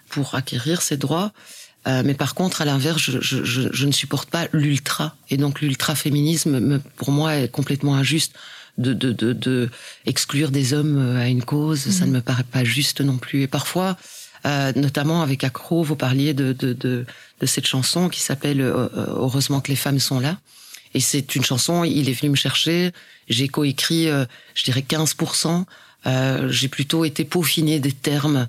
pour 0.09 0.35
acquérir 0.35 0.83
ces 0.83 0.97
droits. 0.97 1.31
Euh, 1.87 2.01
mais 2.03 2.13
par 2.13 2.35
contre, 2.35 2.61
à 2.61 2.65
l'inverse, 2.65 3.01
je, 3.01 3.21
je, 3.21 3.43
je, 3.43 3.69
je, 3.71 3.85
ne 3.85 3.91
supporte 3.91 4.29
pas 4.29 4.47
l'ultra. 4.51 5.15
Et 5.29 5.37
donc 5.37 5.61
l'ultra-féminisme, 5.61 6.81
pour 6.97 7.11
moi, 7.11 7.35
est 7.35 7.47
complètement 7.49 7.95
injuste. 7.95 8.33
De, 8.77 8.93
de, 8.93 9.11
de, 9.11 9.33
de, 9.33 9.71
exclure 10.05 10.51
des 10.51 10.73
hommes 10.73 10.99
euh, 10.99 11.19
à 11.19 11.27
une 11.29 11.43
cause, 11.43 11.79
ça 11.79 12.05
ne 12.05 12.11
me 12.11 12.21
paraît 12.21 12.43
pas 12.43 12.63
juste 12.63 13.01
non 13.01 13.17
plus. 13.17 13.41
Et 13.41 13.47
parfois, 13.47 13.97
euh, 14.45 14.71
notamment 14.75 15.23
avec 15.23 15.43
Accro, 15.43 15.81
vous 15.81 15.95
parliez 15.95 16.35
de, 16.35 16.53
de, 16.53 16.73
de, 16.73 17.05
de 17.39 17.45
cette 17.47 17.65
chanson 17.65 18.07
qui 18.07 18.19
s'appelle 18.19 18.61
euh, 18.61 18.87
Heureusement 18.95 19.61
que 19.61 19.69
les 19.69 19.75
femmes 19.75 19.99
sont 19.99 20.19
là. 20.19 20.37
Et 20.93 20.99
c'est 20.99 21.33
une 21.35 21.43
chanson, 21.43 21.85
il 21.85 22.07
est 22.07 22.13
venu 22.13 22.29
me 22.29 22.35
chercher, 22.35 22.91
j'ai 23.29 23.47
coécrit, 23.47 24.07
je 24.55 24.63
dirais 24.63 24.85
15%. 24.87 25.65
j'ai 26.49 26.67
plutôt 26.69 27.03
été 27.03 27.25
peaufiné 27.25 27.79
des 27.79 27.91
termes 27.91 28.47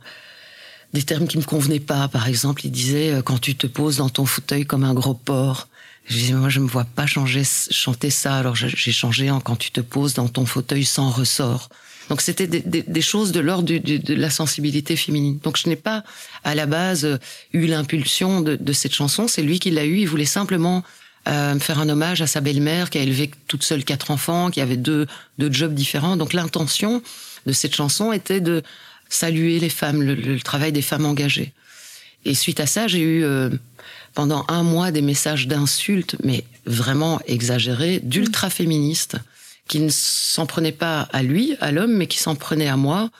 des 0.92 1.03
termes 1.03 1.27
qui 1.27 1.38
me 1.38 1.42
convenaient 1.42 1.81
pas. 1.81 2.09
Par 2.09 2.29
exemple, 2.29 2.64
il 2.64 2.70
disait 2.70 3.12
euh, 3.12 3.22
quand 3.22 3.38
tu 3.38 3.55
te 3.55 3.66
poses 3.66 3.96
dans 3.98 4.09
ton 4.09 4.27
fauteuil 4.27 4.66
comme 4.66 4.85
un 4.85 4.94
gros 4.94 5.14
porc. 5.14 5.68
Je 6.07 6.14
disais 6.14 6.33
moi 6.33 6.48
je 6.48 6.61
me 6.61 6.66
vois 6.66 6.85
pas 6.85 7.05
changer 7.05 7.42
chanter 7.44 8.09
ça. 8.09 8.37
Alors 8.37 8.57
j'ai 8.57 8.92
changé 8.92 9.31
en 9.31 9.40
quand 9.40 9.57
tu 9.57 9.70
te 9.70 9.81
poses 9.81 10.14
dans 10.14 10.29
ton 10.29 10.46
fauteuil 10.46 10.87
sans 10.87 11.11
ressort. 11.11 11.68
Donc 12.09 12.22
c'était 12.22 12.46
des, 12.46 13.03
choses 13.03 13.33
de 13.33 13.40
l'ordre 13.40 13.68
de 13.68 14.14
la 14.14 14.31
sensibilité 14.31 14.96
féminine. 14.96 15.38
Donc 15.42 15.59
je 15.59 15.68
n'ai 15.68 15.77
pas 15.77 16.03
à 16.44 16.55
la 16.55 16.64
base 16.64 17.18
eu 17.53 17.66
l'impulsion 17.66 18.40
de, 18.40 18.57
de, 18.57 18.72
cette 18.72 18.94
chanson. 18.94 19.29
C'est 19.29 19.42
lui 19.42 19.59
qui 19.59 19.70
l'a 19.70 19.85
eu. 19.85 19.98
Il 19.98 20.09
voulait 20.09 20.24
simplement 20.24 20.83
euh, 21.29 21.59
faire 21.59 21.79
un 21.79 21.88
hommage 21.90 22.22
à 22.22 22.27
sa 22.27 22.40
belle-mère 22.40 22.88
qui 22.88 22.96
a 22.96 23.03
élevé 23.03 23.31
toute 23.48 23.62
seule 23.62 23.85
quatre 23.85 24.11
enfants, 24.11 24.51
qui 24.51 24.62
avait 24.62 24.79
deux, 24.79 25.07
deux 25.37 25.53
jobs 25.53 25.74
différents. 25.74 26.16
Donc 26.16 26.33
l'intention 26.33 27.03
de 27.44 27.53
cette 27.53 27.74
chanson 27.74 28.12
était 28.12 28.40
de 28.40 28.62
saluer 29.09 29.59
les 29.59 29.68
femmes, 29.68 30.03
le, 30.03 30.40
travail 30.40 30.73
des 30.73 30.83
femmes 30.83 31.07
engagées. 31.07 31.53
Et 32.25 32.35
suite 32.35 32.61
à 32.61 32.66
ça, 32.66 32.88
j'ai 32.88 33.01
eu 33.01 33.25
euh, 33.25 33.51
pendant 34.14 34.44
un 34.49 34.62
mois 34.62 34.90
des 34.90 35.03
messages 35.03 35.47
d'insultes, 35.47 36.16
mais 36.25 36.44
vraiment 36.66 37.21
exagérés, 37.27 38.01
d'ultra-féministes, 38.03 39.16
qui 39.68 39.81
ne 39.81 39.90
s'en 39.90 40.47
prenaient 40.47 40.73
pas 40.73 41.03
à 41.12 41.23
lui, 41.23 41.57
à 41.61 41.73
l'homme, 41.73 41.94
mais 41.94 42.07
qui 42.07 42.18
s'en 42.18 42.35
prenaient 42.35 42.68
à 42.68 42.77
moi, 42.77 43.11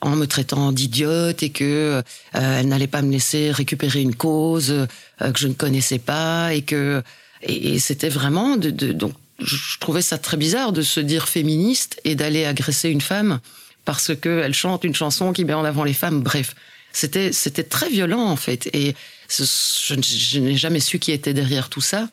en 0.00 0.16
me 0.16 0.26
traitant 0.26 0.72
d'idiote 0.72 1.42
et 1.42 1.50
que 1.50 1.64
euh, 1.64 2.02
elle 2.32 2.68
n'allait 2.68 2.86
pas 2.86 3.02
me 3.02 3.10
laisser 3.10 3.50
récupérer 3.50 4.00
une 4.00 4.14
cause 4.14 4.70
euh, 4.70 4.86
que 5.32 5.38
je 5.38 5.48
ne 5.48 5.54
connaissais 5.54 5.98
pas 5.98 6.54
et 6.54 6.62
que 6.62 7.02
et, 7.42 7.78
c'était 7.78 8.08
vraiment 8.08 8.56
de, 8.56 8.70
de, 8.70 8.92
donc 8.92 9.12
je 9.40 9.78
trouvais 9.78 10.02
ça 10.02 10.18
très 10.18 10.36
bizarre 10.36 10.72
de 10.72 10.82
se 10.82 11.00
dire 11.00 11.28
féministe 11.28 12.00
et 12.04 12.14
d'aller 12.14 12.44
agresser 12.44 12.90
une 12.90 13.00
femme 13.00 13.40
parce 13.88 14.14
qu'elle 14.14 14.52
chante 14.52 14.84
une 14.84 14.94
chanson 14.94 15.32
qui 15.32 15.46
met 15.46 15.54
en 15.54 15.64
avant 15.64 15.82
les 15.82 15.94
femmes. 15.94 16.20
Bref, 16.20 16.54
c'était 16.92 17.32
c'était 17.32 17.62
très 17.62 17.88
violent 17.88 18.26
en 18.26 18.36
fait. 18.36 18.68
Et 18.74 18.94
je, 19.30 20.38
n'ai 20.38 20.58
jamais 20.58 20.80
su 20.80 20.98
qui 20.98 21.10
était 21.10 21.32
derrière 21.32 21.70
tout 21.70 21.80
ça, 21.80 22.10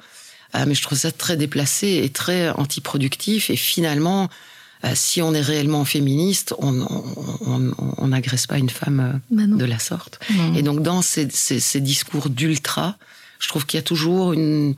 euh, 0.56 0.64
mais 0.66 0.74
je 0.74 0.82
trouve 0.82 0.98
ça 0.98 1.12
très 1.12 1.36
déplacé 1.36 2.00
et 2.02 2.08
très 2.08 2.50
antiproductif. 2.52 3.50
Et 3.50 3.58
finalement, 3.58 4.30
euh, 4.86 4.94
si 4.96 5.22
on 5.22 5.34
est 5.34 5.42
réellement 5.42 5.84
féministe, 5.84 6.56
on 6.60 8.08
n'agresse 8.08 8.48
pas 8.48 8.58
une 8.58 8.70
femme 8.70 9.00
euh, 9.02 9.36
bah 9.36 9.44
de 9.46 9.66
la 9.66 9.78
sorte. 9.78 10.22
Et 10.56 10.62
donc 10.62 10.82
dans 10.82 11.02
ces, 11.02 11.30
ces, 11.30 11.82
discours 11.82 12.30
d'ultra, 12.30 12.98
je 13.40 13.50
trouve 13.50 13.66
qu'il 13.66 13.78
y 13.78 13.84
a 13.84 13.84
toujours 13.84 14.32
une 14.32 14.76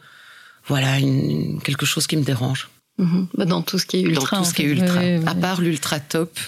voilà 0.65 0.97
une, 0.97 1.61
quelque 1.61 1.85
chose 1.85 2.07
qui 2.07 2.17
me 2.17 2.23
dérange. 2.23 2.69
Bah, 2.99 3.45
dans 3.45 3.61
tout 3.61 3.77
ce 3.77 3.85
qui 3.85 3.97
est 3.97 4.01
ultra. 4.01 4.37
Dans 4.37 4.43
tout 4.43 4.49
ce 4.49 4.53
qui 4.55 4.63
est 4.63 4.65
ultra. 4.65 4.99
À 5.27 5.35
part 5.35 5.61
l'ultra 5.61 5.99
top 5.99 6.39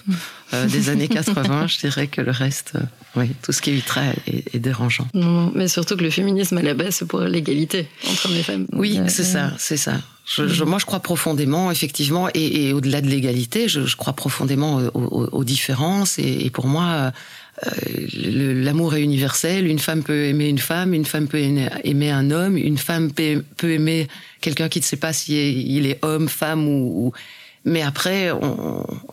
euh, 0.53 0.65
des 0.67 0.89
années 0.89 1.07
80, 1.07 1.67
je 1.67 1.77
dirais 1.77 2.07
que 2.07 2.21
le 2.21 2.31
reste, 2.31 2.73
euh, 2.75 2.79
oui, 3.15 3.31
tout 3.43 3.51
ce 3.51 3.61
qui 3.61 3.69
est 3.69 3.75
ultra 3.75 4.01
est, 4.25 4.57
dérangeant. 4.57 5.07
Non, 5.13 5.51
mais 5.53 5.67
surtout 5.67 5.95
que 5.95 6.03
le 6.03 6.09
féminisme 6.09 6.57
à 6.57 6.63
la 6.63 6.73
base, 6.73 6.95
c'est 6.95 7.07
pour 7.07 7.21
l'égalité 7.21 7.87
entre 8.09 8.29
les 8.29 8.41
femmes. 8.41 8.65
Oui, 8.73 8.97
euh, 8.97 9.05
c'est 9.07 9.23
ça, 9.23 9.53
c'est 9.57 9.77
ça. 9.77 9.93
Je, 10.25 10.63
moi, 10.63 10.77
je 10.77 10.85
crois 10.85 10.99
profondément, 10.99 11.71
effectivement, 11.71 12.29
et, 12.33 12.67
et 12.67 12.73
au-delà 12.73 13.01
de 13.01 13.07
l'égalité, 13.07 13.67
je, 13.67 13.85
je, 13.85 13.95
crois 13.95 14.13
profondément 14.13 14.77
aux, 14.93 15.27
aux, 15.31 15.43
différences. 15.43 16.19
Et, 16.19 16.45
et, 16.45 16.49
pour 16.51 16.67
moi, 16.67 16.83
euh, 16.83 17.11
l'amour 18.13 18.95
est 18.95 19.01
universel. 19.01 19.67
Une 19.67 19.79
femme 19.79 20.03
peut 20.03 20.25
aimer 20.25 20.47
une 20.47 20.59
femme, 20.59 20.93
une 20.93 21.05
femme 21.05 21.27
peut 21.27 21.39
aimer 21.39 22.11
un 22.11 22.31
homme, 22.31 22.57
une 22.57 22.77
femme 22.77 23.11
peut, 23.11 23.71
aimer 23.71 24.07
quelqu'un 24.41 24.69
qui 24.69 24.79
ne 24.79 24.83
sait 24.83 24.97
pas 24.97 25.13
si 25.13 25.75
il 25.75 25.85
est 25.85 26.03
homme, 26.03 26.27
femme 26.27 26.67
ou. 26.67 27.13
Mais 27.65 27.81
après, 27.81 28.31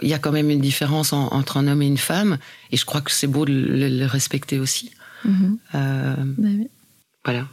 il 0.02 0.08
y 0.08 0.14
a 0.14 0.18
quand 0.18 0.32
même 0.32 0.50
une 0.50 0.60
différence 0.60 1.12
entre 1.12 1.56
un 1.56 1.66
homme 1.66 1.82
et 1.82 1.86
une 1.86 1.98
femme, 1.98 2.38
et 2.70 2.76
je 2.76 2.84
crois 2.84 3.00
que 3.00 3.10
c'est 3.10 3.26
beau 3.26 3.44
de 3.44 3.52
le, 3.52 4.06
respecter 4.06 4.60
aussi. 4.60 4.92
Mm-hmm. 5.26 5.56
Euh, 5.74 6.14
bah 6.38 6.48
voilà. 7.24 7.48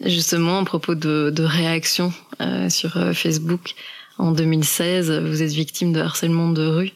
Justement, 0.04 0.58
à 0.58 0.64
propos 0.64 0.94
de, 0.94 1.30
de 1.30 1.42
réactions 1.42 2.12
euh, 2.40 2.68
sur 2.70 2.94
Facebook, 3.14 3.74
en 4.18 4.32
2016, 4.32 5.10
vous 5.10 5.42
êtes 5.42 5.52
victime 5.52 5.92
de 5.92 6.00
harcèlement 6.00 6.48
de 6.48 6.66
rue. 6.66 6.92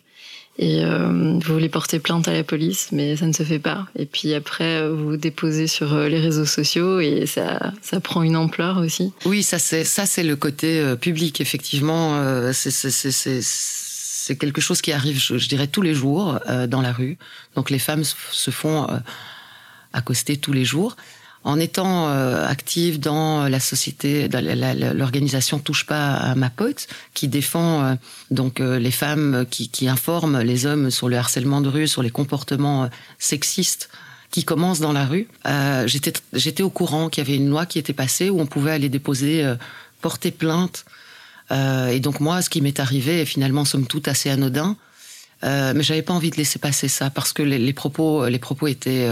Et 0.61 0.85
euh, 0.85 1.38
vous 1.38 1.53
voulez 1.53 1.68
porter 1.68 2.01
plainte 2.01 2.27
à 2.27 2.33
la 2.33 2.42
police, 2.42 2.88
mais 2.90 3.16
ça 3.16 3.27
ne 3.27 3.33
se 3.33 3.44
fait 3.44 3.61
pas. 3.61 3.87
Et 3.94 4.07
puis 4.07 4.35
après, 4.35 4.88
vous 4.88 5.16
déposez 5.16 5.68
sur 5.68 5.94
euh, 5.94 6.09
les 6.09 6.18
réseaux 6.18 6.47
sociaux 6.47 6.99
et 6.99 7.27
ça, 7.27 7.73
ça 7.81 8.01
prend 8.01 8.23
une 8.25 8.37
ampleur 8.37 8.79
aussi. 8.79 9.12
Oui, 9.25 9.44
ça 9.44 9.61
c'est 9.61 9.85
ça 9.85 10.05
c'est 10.05 10.25
le 10.25 10.35
côté 10.35 10.81
euh, 10.81 10.97
public 10.97 11.40
effectivement. 11.40 12.16
Euh, 12.16 12.53
c'est 12.53 12.71
c'est 12.71 14.37
quelque 14.37 14.61
chose 14.61 14.83
qui 14.83 14.92
arrive, 14.92 15.18
je, 15.21 15.38
je 15.38 15.49
dirais 15.49 15.68
tous 15.68 15.81
les 15.81 15.94
jours 15.94 16.38
dans 16.68 16.83
la 16.83 16.92
rue. 16.92 17.16
Donc 17.55 17.71
les 17.71 17.79
femmes 17.79 18.03
se 18.05 18.51
font 18.51 18.87
accoster 19.94 20.37
tous 20.37 20.53
les 20.53 20.66
jours. 20.66 20.97
En 21.44 21.59
étant 21.59 22.09
euh, 22.09 22.46
active 22.46 22.98
dans 22.98 23.48
la 23.48 23.61
société, 23.61 24.29
l'organisation 24.29 25.59
Touche 25.59 25.87
pas 25.87 26.14
à 26.14 26.35
ma 26.35 26.51
pote, 26.51 26.88
qui 27.14 27.29
défend 27.29 27.85
euh, 27.85 27.94
donc 28.31 28.61
euh, 28.61 28.79
les 28.79 28.90
femmes, 28.90 29.46
qui, 29.48 29.68
qui 29.68 29.88
informent 29.88 30.40
les 30.40 30.66
hommes 30.66 30.90
sur 30.90 31.09
le 31.09 31.16
harcèlement 31.16 31.61
de 31.61 31.68
rue, 31.68 31.88
sur 31.88 32.03
les 32.03 32.11
comportements 32.11 32.90
sexistes 33.18 33.88
qui 34.31 34.44
commencent 34.44 34.81
dans 34.81 34.92
la 34.92 35.07
rue. 35.07 35.27
J'étais 35.87 36.12
j'étais 36.35 36.62
au 36.62 36.68
courant 36.68 37.09
qu'il 37.09 37.24
y 37.24 37.27
avait 37.27 37.37
une 37.37 37.48
loi 37.48 37.64
qui 37.64 37.79
était 37.79 37.94
passée 37.94 38.29
où 38.29 38.40
on 38.40 38.46
pouvait 38.46 38.72
aller 38.72 38.90
déposer, 38.90 39.55
porter 40.03 40.31
plainte. 40.31 40.85
et 41.51 41.98
donc 42.01 42.20
moi, 42.20 42.42
ce 42.42 42.51
qui 42.51 42.61
m'est 42.61 42.79
arrivé 42.79 43.22
est 43.22 43.24
finalement 43.24 43.64
somme 43.64 43.87
toute 43.87 44.07
assez 44.07 44.29
anodin. 44.29 44.77
mais 45.42 45.83
j'avais 45.83 46.03
pas 46.03 46.12
envie 46.12 46.29
de 46.29 46.37
laisser 46.37 46.59
passer 46.59 46.88
ça 46.88 47.09
parce 47.09 47.33
que 47.33 47.42
les, 47.42 47.59
les 47.59 47.72
propos, 47.72 48.27
les 48.27 48.38
propos 48.38 48.66
étaient 48.66 49.09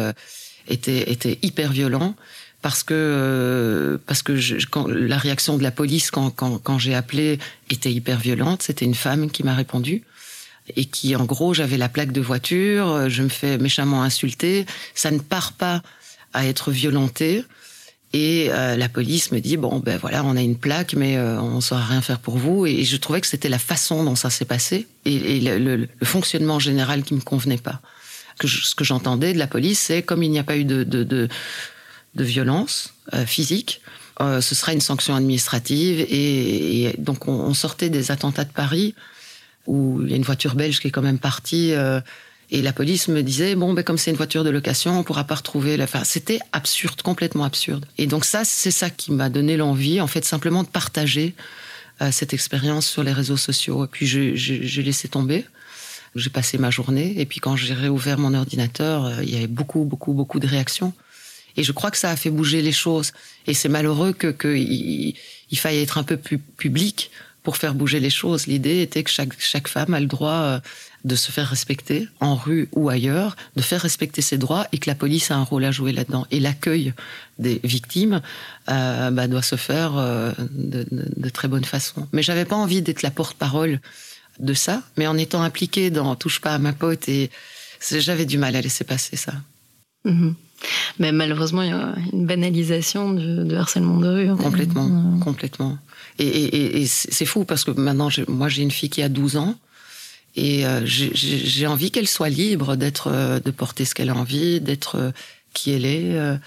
était, 0.69 1.11
était 1.11 1.39
hyper 1.43 1.73
violent 1.73 2.15
parce 2.63 2.83
que 2.83 2.95
euh, 2.95 3.99
parce 4.07 4.23
que 4.23 4.37
je, 4.37 4.67
quand, 4.67 4.87
la 4.89 5.19
réaction 5.19 5.57
de 5.57 5.63
la 5.63 5.71
police 5.71 6.11
quand, 6.11 6.31
quand, 6.31 6.59
quand 6.59 6.79
j'ai 6.79 6.95
appelé 6.95 7.39
était 7.71 7.93
hyper 7.93 8.19
violente. 8.19 8.63
C'était 8.63 8.85
une 8.85 8.95
femme 8.95 9.31
qui 9.31 9.43
m'a 9.45 9.55
répondu 9.55 10.03
et 10.75 10.85
qui, 10.85 11.15
en 11.15 11.25
gros, 11.25 11.55
j'avais 11.55 11.77
la 11.77 11.89
plaque 11.89 12.11
de 12.11 12.21
voiture, 12.21 13.09
je 13.09 13.23
me 13.23 13.29
fais 13.29 13.57
méchamment 13.57 14.03
insulter. 14.03 14.67
Ça 14.95 15.13
ne 15.13 15.21
part 15.21 15.53
pas 15.53 15.81
à 16.33 16.45
être 16.47 16.73
violenté. 16.73 17.45
Et 18.13 18.49
euh, 18.51 18.77
la 18.77 18.89
police 18.89 19.33
me 19.33 19.41
dit 19.41 19.57
bon 19.57 19.81
ben 19.81 19.99
voilà 19.99 20.25
on 20.25 20.37
a 20.37 20.41
une 20.41 20.57
plaque 20.57 20.95
mais 20.95 21.17
euh, 21.17 21.41
on 21.41 21.61
saura 21.61 21.85
rien 21.85 22.01
faire 22.01 22.21
pour 22.21 22.39
vous 22.39 22.65
et 22.65 22.85
je 22.85 22.97
trouvais 22.97 23.21
que 23.21 23.27
c'était 23.27 23.49
la 23.49 23.59
façon 23.59 24.05
dont 24.05 24.15
ça 24.15 24.31
s'est 24.31 24.45
passé 24.45 24.87
et, 25.05 25.37
et 25.37 25.41
le, 25.41 25.59
le, 25.59 25.77
le, 25.77 26.07
fonctionnement 26.07 26.61
général 26.61 27.03
qui 27.03 27.15
me 27.15 27.21
convenait 27.21 27.59
pas 27.59 27.83
que 28.39 28.49
ce 28.49 28.75
que 28.75 28.85
j'entendais 28.85 29.33
de 29.33 29.39
la 29.39 29.47
police, 29.47 29.79
c'est 29.79 30.03
comme 30.03 30.23
il 30.23 30.31
n'y 30.31 30.39
a 30.39 30.45
pas 30.45 30.57
eu 30.57 30.65
de, 30.65 30.85
de, 30.85 31.29
violence 32.15 32.95
euh, 33.15 33.27
physique, 33.27 33.83
euh, 34.21 34.41
ce 34.41 34.55
sera 34.55 34.73
une 34.73 34.81
sanction 34.81 35.15
administrative. 35.15 36.01
Et, 36.09 36.95
donc, 36.99 37.29
on, 37.29 37.53
sortait 37.55 37.91
des 37.91 38.11
attentats 38.11 38.45
de 38.45 38.53
Paris, 38.53 38.95
où 39.67 40.01
il 40.03 40.11
y 40.11 40.15
a 40.15 40.17
une 40.17 40.23
voiture 40.23 40.55
belge 40.55 40.81
qui 40.81 40.89
est 40.89 40.91
quand 40.91 41.03
même 41.03 41.19
partie. 41.19 41.73
Euh, 41.73 42.01
et 42.51 42.63
la 42.63 42.73
police 42.73 43.09
me 43.09 43.23
disait 43.23 43.57
bon 43.57 43.75
ben 43.75 43.83
comme 43.83 43.99
c'est 43.99 44.13
une 44.13 44.17
voiture 44.17 44.45
de 44.45 44.51
location 44.51 45.01
on 45.01 45.03
pourra 45.03 45.25
pas 45.25 45.35
retrouver 45.35 45.77
la 45.77 45.83
enfin 45.83 46.05
c'était 46.05 46.39
absurde 46.53 47.03
complètement 47.03 47.43
absurde 47.43 47.85
et 47.99 48.07
donc 48.07 48.25
ça 48.25 48.45
c'est 48.45 48.71
ça 48.71 48.89
qui 48.89 49.11
m'a 49.11 49.29
donné 49.31 49.57
l'envie 49.57 50.01
en 50.01 50.07
fait 50.07 50.25
simplement 50.25 50.63
de 50.63 50.69
partager 50.69 51.35
cette 52.13 52.35
expérience 52.35 52.87
sur 52.87 53.03
les 53.03 53.13
réseaux 53.13 53.37
sociaux 53.37 53.85
et 53.85 53.89
puis 53.89 54.07
je 54.07 54.81
laissé 54.81 55.09
tomber 55.09 55.45
j'ai 56.17 56.31
passé 56.31 56.59
ma 56.59 56.71
journée. 56.71 57.15
Et 57.19 57.27
puis 57.27 57.41
quand 57.41 57.57
j'ai 57.57 57.75
réouvert 57.75 58.19
mon 58.19 58.35
ordinateur, 58.35 59.07
euh, 59.07 59.23
il 59.23 59.31
y 59.31 59.37
avait 59.37 59.47
beaucoup, 59.47 59.85
beaucoup, 59.85 60.13
beaucoup 60.13 60.41
de 60.41 60.47
réactions. 60.47 60.93
Et 61.57 61.63
je 61.63 61.73
crois 61.73 61.91
que 61.91 61.99
ça 61.99 62.11
a 62.11 62.17
fait 62.17 62.31
bouger 62.31 62.63
les 62.63 62.73
choses. 62.73 63.13
Et 63.47 63.55
c'est 63.55 63.69
malheureux 63.69 64.13
que 64.13 64.29
qu'il 64.29 65.15
il 65.51 65.59
faille 65.59 65.79
être 65.79 65.99
un 65.99 66.03
peu 66.03 66.17
plus 66.17 66.39
public 66.39 67.11
pour 67.43 67.57
faire 67.57 67.75
bouger 67.75 68.01
les 68.01 68.11
choses. 68.11 68.47
L'idée 68.47 68.83
était 68.83 69.05
que 69.05 69.11
chaque, 69.11 69.39
chaque 69.39 69.69
femme 69.69 69.95
a 69.95 70.01
le 70.01 70.07
droit 70.07 70.33
euh, 70.33 70.61
de 71.05 71.15
se 71.15 71.31
faire 71.31 71.49
respecter 71.49 72.09
en 72.19 72.35
rue 72.35 72.69
ou 72.73 72.89
ailleurs, 72.89 73.37
de 73.55 73.63
faire 73.63 73.81
respecter 73.81 74.21
ses 74.21 74.37
droits 74.37 74.67
et 74.73 74.79
que 74.79 74.91
la 74.91 74.97
police 74.97 75.31
a 75.31 75.37
un 75.37 75.45
rôle 75.45 75.65
à 75.65 75.71
jouer 75.71 75.93
là-dedans. 75.93 76.27
Et 76.33 76.41
l'accueil 76.41 76.93
des 77.39 77.61
victimes 77.63 78.21
euh, 78.69 79.11
bah, 79.13 79.29
doit 79.29 79.43
se 79.43 79.55
faire 79.55 79.93
de, 80.51 80.87
de, 80.91 81.29
très 81.29 81.47
bonne 81.47 81.65
façon. 81.65 82.09
Mais 82.13 82.23
j'avais 82.23 82.45
pas 82.45 82.57
envie 82.57 82.83
d'être 82.83 83.03
la 83.03 83.13
porte-parole 83.13 83.81
de 84.39 84.55
ça, 84.55 84.83
mais 84.97 85.07
en 85.07 85.17
étant 85.17 85.43
impliquée 85.43 85.91
dans 85.91 86.15
Touche 86.17 86.41
pas 86.41 86.55
à 86.55 86.59
ma 86.59 86.73
pote, 86.73 87.09
et 87.09 87.31
j'avais 87.91 88.27
du 88.27 88.39
mal 88.39 88.57
à 88.57 88.61
laisser 88.61 88.85
passer 88.85 89.17
ça. 89.17 89.33
Mmh. 90.05 90.33
Mais 90.99 91.13
malheureusement, 91.13 91.63
il 91.63 91.69
y 91.69 91.73
a 91.73 91.95
une 92.13 92.27
banalisation 92.27 93.13
du, 93.13 93.45
de 93.45 93.57
harcèlement 93.57 93.99
de 93.99 94.09
rue. 94.09 94.37
Complètement, 94.37 94.89
mmh. 94.89 95.21
complètement. 95.21 95.79
Et, 96.19 96.27
et, 96.27 96.81
et 96.83 96.87
c'est 96.87 97.27
fou 97.27 97.45
parce 97.45 97.65
que 97.65 97.73
maintenant, 97.73 98.09
moi, 98.29 98.49
j'ai 98.49 98.63
une 98.63 98.71
fille 98.71 98.91
qui 98.91 99.03
a 99.03 99.09
12 99.09 99.37
ans. 99.37 99.55
Et 100.37 100.67
euh, 100.67 100.83
j'ai 100.85 101.67
envie 101.67 101.91
qu'elle 101.91 102.09
soit 102.09 102.29
libre 102.29 102.77
d'être, 102.77 103.11
euh, 103.11 103.41
de 103.41 103.51
porter 103.51 103.87
ce 103.87 103.95
qu'elle 103.95 104.11
a 104.11 104.15
envie, 104.15 104.61
d'être 104.61 104.97
euh, 104.97 105.11
qui 105.55 105.73
elle 105.73 105.87
est. 105.87 106.39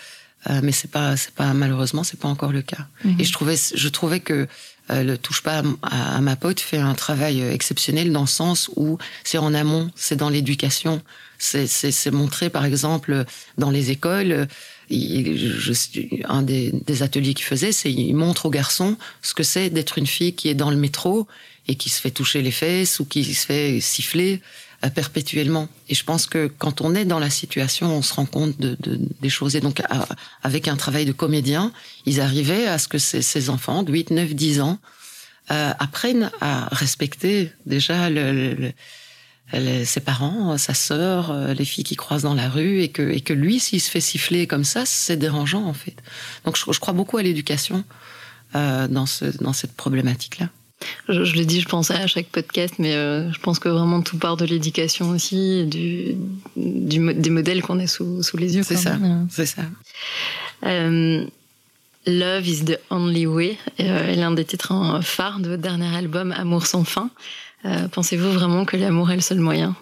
Mais 0.64 0.72
c'est 0.72 0.90
pas, 0.90 1.18
c'est 1.18 1.34
pas 1.34 1.54
malheureusement, 1.54 2.04
c'est 2.04 2.20
pas 2.20 2.28
encore 2.28 2.52
le 2.52 2.62
cas. 2.62 2.88
Mmh. 3.04 3.20
Et 3.20 3.24
je 3.24 3.34
trouvais, 3.34 3.56
je 3.58 3.90
trouvais 3.90 4.20
que 4.20 4.48
le 4.90 5.18
touche 5.18 5.44
pas 5.44 5.64
à, 5.82 6.22
ma 6.22 6.36
pote 6.36 6.60
fait 6.60 6.78
un 6.78 6.96
travail 6.96 7.42
exceptionnel 7.42 8.12
dans 8.12 8.22
le 8.22 8.28
sens 8.28 8.70
où 8.76 8.98
c'est 9.24 9.38
en 9.38 9.54
amont, 9.54 9.92
c'est 9.96 10.16
dans 10.16 10.30
l'éducation, 10.30 11.02
c'est 11.38 12.12
montré 12.12 12.50
par 12.50 12.66
exemple 12.66 13.26
dans 13.58 13.70
les 13.70 13.92
écoles. 13.92 14.48
Je, 14.92 15.74
un 16.28 16.42
des, 16.42 16.72
des 16.72 17.04
ateliers 17.04 17.36
qu'il 17.36 17.46
faisait, 17.46 17.72
c'est 17.72 17.92
il 17.92 18.16
montre 18.16 18.48
aux 18.48 18.50
garçons 18.50 18.98
ce 19.22 19.34
que 19.36 19.44
c'est 19.44 19.70
d'être 19.70 20.00
une 20.00 20.08
fille 20.08 20.34
qui 20.34 20.50
est 20.50 20.56
dans 20.56 20.72
le 20.72 20.78
métro 20.78 21.28
et 21.68 21.76
qui 21.76 21.90
se 21.90 22.02
fait 22.02 22.12
toucher 22.12 22.42
les 22.42 22.52
fesses 22.52 23.00
ou 23.00 23.06
qui 23.06 23.24
se 23.36 23.46
fait 23.46 23.80
siffler 23.80 24.42
euh, 24.42 24.69
perpétuellement. 24.88 25.68
Et 25.90 25.96
je 25.96 26.04
pense 26.06 26.26
que 26.26 26.48
quand 26.48 26.82
on 26.82 26.96
est 26.96 27.06
dans 27.06 27.20
la 27.20 27.30
situation, 27.30 27.88
on 27.98 28.02
se 28.02 28.14
rend 28.14 28.26
compte 28.26 28.60
de, 28.60 28.78
de 28.80 29.00
des 29.20 29.30
choses. 29.30 29.56
Et 29.56 29.60
donc, 29.60 29.82
avec 30.42 30.68
un 30.68 30.78
travail 30.78 31.06
de 31.06 31.12
comédien, 31.12 31.74
ils 32.06 32.22
arrivaient 32.22 32.66
à 32.68 32.78
ce 32.78 32.88
que 32.88 32.98
ces, 32.98 33.22
ces 33.22 33.50
enfants 33.50 33.84
de 33.84 33.92
8, 33.92 34.12
9, 34.12 34.34
10 34.34 34.62
ans 34.62 34.80
euh, 35.52 35.72
apprennent 35.80 36.32
à 36.42 36.70
respecter 36.72 37.52
déjà 37.66 38.10
le, 38.10 38.32
le, 38.32 38.72
le, 39.54 39.84
ses 39.84 40.00
parents, 40.00 40.58
sa 40.58 40.74
sœur, 40.74 41.32
euh, 41.32 41.54
les 41.54 41.66
filles 41.66 41.84
qui 41.84 41.96
croisent 41.96 42.24
dans 42.24 42.36
la 42.36 42.50
rue, 42.50 42.82
et 42.82 42.90
que, 42.90 43.02
et 43.02 43.22
que 43.22 43.34
lui, 43.34 43.60
s'il 43.60 43.82
se 43.82 43.90
fait 43.90 44.00
siffler 44.00 44.48
comme 44.48 44.64
ça, 44.64 44.86
c'est 44.86 45.18
dérangeant 45.18 45.66
en 45.66 45.74
fait. 45.74 45.96
Donc, 46.46 46.56
je, 46.56 46.72
je 46.72 46.80
crois 46.80 46.94
beaucoup 46.94 47.18
à 47.18 47.24
l'éducation 47.24 47.84
euh, 48.56 48.88
dans, 48.88 49.06
ce, 49.06 49.26
dans 49.44 49.54
cette 49.54 49.74
problématique-là. 49.74 50.50
Je, 51.10 51.24
je 51.24 51.36
le 51.36 51.46
dis, 51.46 51.60
je 51.62 51.68
pense 51.68 51.92
à 51.92 52.08
chaque 52.08 52.28
podcast, 52.28 52.76
mais 52.80 52.94
euh, 52.94 53.32
je 53.32 53.40
pense 53.40 53.60
que 53.60 53.70
vraiment 53.70 54.02
tout 54.02 54.18
part 54.18 54.38
de 54.38 54.46
l'éducation 54.46 55.10
aussi, 55.10 55.66
du, 55.66 56.16
du, 56.56 57.14
des 57.14 57.30
modèles 57.30 57.62
qu'on 57.62 57.80
a 57.80 57.88
sous, 57.88 58.24
sous 58.24 58.38
les 58.38 58.56
yeux. 58.56 58.64
C'est 58.64 58.78
ça, 58.78 58.98
c'est 59.30 59.46
ça. 59.46 59.64
Euh, 60.66 61.26
Love 62.06 62.48
is 62.48 62.66
the 62.66 62.80
only 62.90 63.28
way 63.28 63.58
euh, 63.80 64.12
est 64.12 64.16
l'un 64.16 64.32
des 64.32 64.46
titres 64.46 64.72
en 64.72 65.02
phare 65.02 65.40
de 65.40 65.50
votre 65.50 65.62
dernier 65.62 65.94
album 65.96 66.32
Amour 66.32 66.66
sans 66.66 66.84
fin. 66.84 67.10
Euh, 67.66 67.88
Pensez-vous 67.90 68.32
vraiment 68.32 68.66
que 68.66 68.78
l'amour 68.78 69.12
est 69.12 69.16
le 69.16 69.22
seul 69.22 69.40
moyen? 69.40 69.76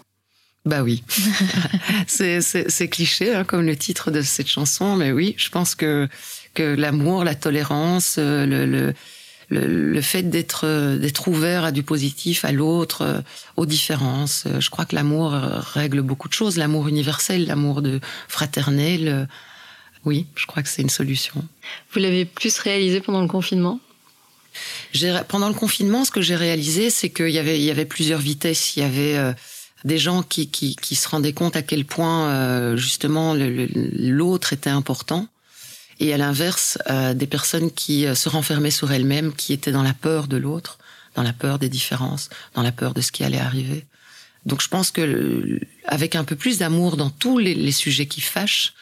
Bah 0.65 0.81
oui, 0.83 1.03
c'est 2.07 2.89
cliché 2.89 3.33
hein, 3.33 3.45
comme 3.45 3.65
le 3.65 3.77
titre 3.77 4.11
de 4.11 4.21
cette 4.21 4.49
chanson, 4.49 4.97
mais 4.97 5.11
oui, 5.13 5.35
je 5.37 5.49
pense 5.49 5.75
que 5.75 6.09
que 6.53 6.75
l'amour, 6.75 7.23
la 7.23 7.35
tolérance, 7.35 8.17
le, 8.17 8.65
le 8.65 8.93
le, 9.49 9.65
le 9.67 10.01
fait 10.01 10.23
d'être 10.23 10.65
euh, 10.65 10.97
d'être 10.97 11.27
ouvert 11.27 11.63
à 11.63 11.71
du 11.71 11.83
positif, 11.83 12.45
à 12.45 12.51
l'autre, 12.51 13.01
euh, 13.01 13.21
aux 13.55 13.65
différences. 13.65 14.43
Euh, 14.45 14.59
je 14.59 14.69
crois 14.69 14.85
que 14.85 14.95
l'amour 14.95 15.31
règle 15.31 16.01
beaucoup 16.01 16.27
de 16.27 16.33
choses, 16.33 16.57
l'amour 16.57 16.87
universel, 16.87 17.45
l'amour 17.47 17.81
de 17.81 17.99
fraternel. 18.27 19.27
Oui, 20.05 20.25
je 20.35 20.45
crois 20.45 20.63
que 20.63 20.69
c'est 20.69 20.81
une 20.81 20.89
solution. 20.89 21.43
Vous 21.91 21.99
l'avez 21.99 22.25
plus 22.25 22.57
réalisé 22.59 23.01
pendant 23.01 23.21
le 23.21 23.27
confinement? 23.27 23.79
Pendant 25.27 25.49
le 25.49 25.53
confinement, 25.53 26.05
ce 26.05 26.11
que 26.11 26.21
j'ai 26.21 26.35
réalisé, 26.35 26.89
c'est 26.89 27.09
qu'il 27.09 27.29
y 27.29 27.37
avait 27.37 27.59
il 27.59 27.63
y 27.63 27.71
avait 27.71 27.85
plusieurs 27.85 28.19
vitesses. 28.19 28.75
Il 28.75 28.79
y 28.81 28.83
avait 28.83 29.17
euh, 29.17 29.33
des 29.83 29.97
gens 29.97 30.23
qui, 30.23 30.49
qui, 30.49 30.75
qui 30.75 30.95
se 30.95 31.07
rendaient 31.07 31.33
compte 31.33 31.55
à 31.55 31.61
quel 31.61 31.85
point 31.85 32.29
euh, 32.29 32.77
justement 32.77 33.35
l'autre 33.35 34.53
était 34.53 34.69
important 34.69 35.27
et 35.99 36.13
à 36.13 36.17
l'inverse, 36.17 36.77
euh, 36.89 37.13
des 37.13 37.27
personnes 37.27 37.71
qui 37.71 38.05
euh, 38.05 38.15
se 38.15 38.29
renfermaient 38.29 38.71
sur 38.71 38.91
elles-mêmes, 38.91 39.33
qui 39.33 39.53
étaient 39.53 39.71
dans 39.71 39.83
la 39.83 39.93
peur 39.93 40.27
de 40.27 40.37
l'autre, 40.37 40.77
dans 41.15 41.23
la 41.23 41.33
peur 41.33 41.59
des 41.59 41.69
différences, 41.69 42.29
dans 42.53 42.61
la 42.61 42.71
peur 42.71 42.93
de 42.93 43.01
ce 43.01 43.11
qui 43.11 43.23
allait 43.23 43.39
arriver. 43.39 43.85
Donc 44.45 44.61
je 44.61 44.69
pense 44.69 44.91
que 44.91 45.59
avec 45.85 46.15
un 46.15 46.23
peu 46.23 46.35
plus 46.35 46.59
d'amour 46.59 46.95
dans 46.95 47.09
tous 47.09 47.37
les, 47.37 47.53
les, 47.53 47.71
sujets 47.71 48.05
qui 48.05 48.21
fâchent, 48.21 48.73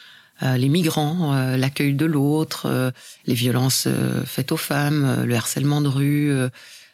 euh, 0.42 0.56
les 0.56 0.68
migrants, 0.68 1.34
euh, 1.34 1.56
l'accueil 1.56 1.94
de 1.94 2.04
l'autre, 2.04 2.66
euh, 2.66 2.90
les 3.26 3.34
violences 3.34 3.84
euh, 3.86 4.22
faites 4.24 4.52
aux 4.52 4.58
femmes, 4.58 5.24
le 5.24 5.34
harcèlement 5.34 5.80
de 5.80 5.88
rue, 5.88 6.30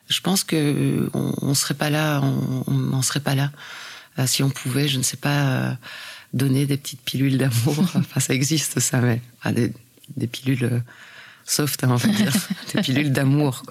je 0.08 0.20
pense 0.20 0.44
que 0.44 1.10
on, 1.12 1.34
on 1.42 1.54
serait 1.54 1.74
pas 1.74 1.90
là, 1.90 2.22
on 2.66 2.72
n'en 2.72 3.02
serait 3.02 3.20
pas 3.20 3.34
là 3.34 3.50
si 4.26 4.42
on 4.42 4.50
pouvait, 4.50 4.88
je 4.88 4.98
ne 4.98 5.02
sais 5.02 5.16
pas, 5.16 5.76
donner 6.34 6.66
des 6.66 6.76
petites 6.76 7.00
pilules 7.00 7.38
d'amour. 7.38 7.78
enfin, 7.94 8.20
ça 8.20 8.34
existe 8.34 8.78
ça, 8.78 9.00
mais 9.00 9.22
ah, 9.42 9.52
des, 9.52 9.72
des 10.16 10.26
pilules 10.26 10.64
euh, 10.64 10.80
soft, 11.44 11.84
hein, 11.84 11.88
on 11.90 11.96
va 11.96 12.08
dire, 12.08 12.32
des 12.74 12.80
pilules 12.82 13.12
d'amour. 13.12 13.62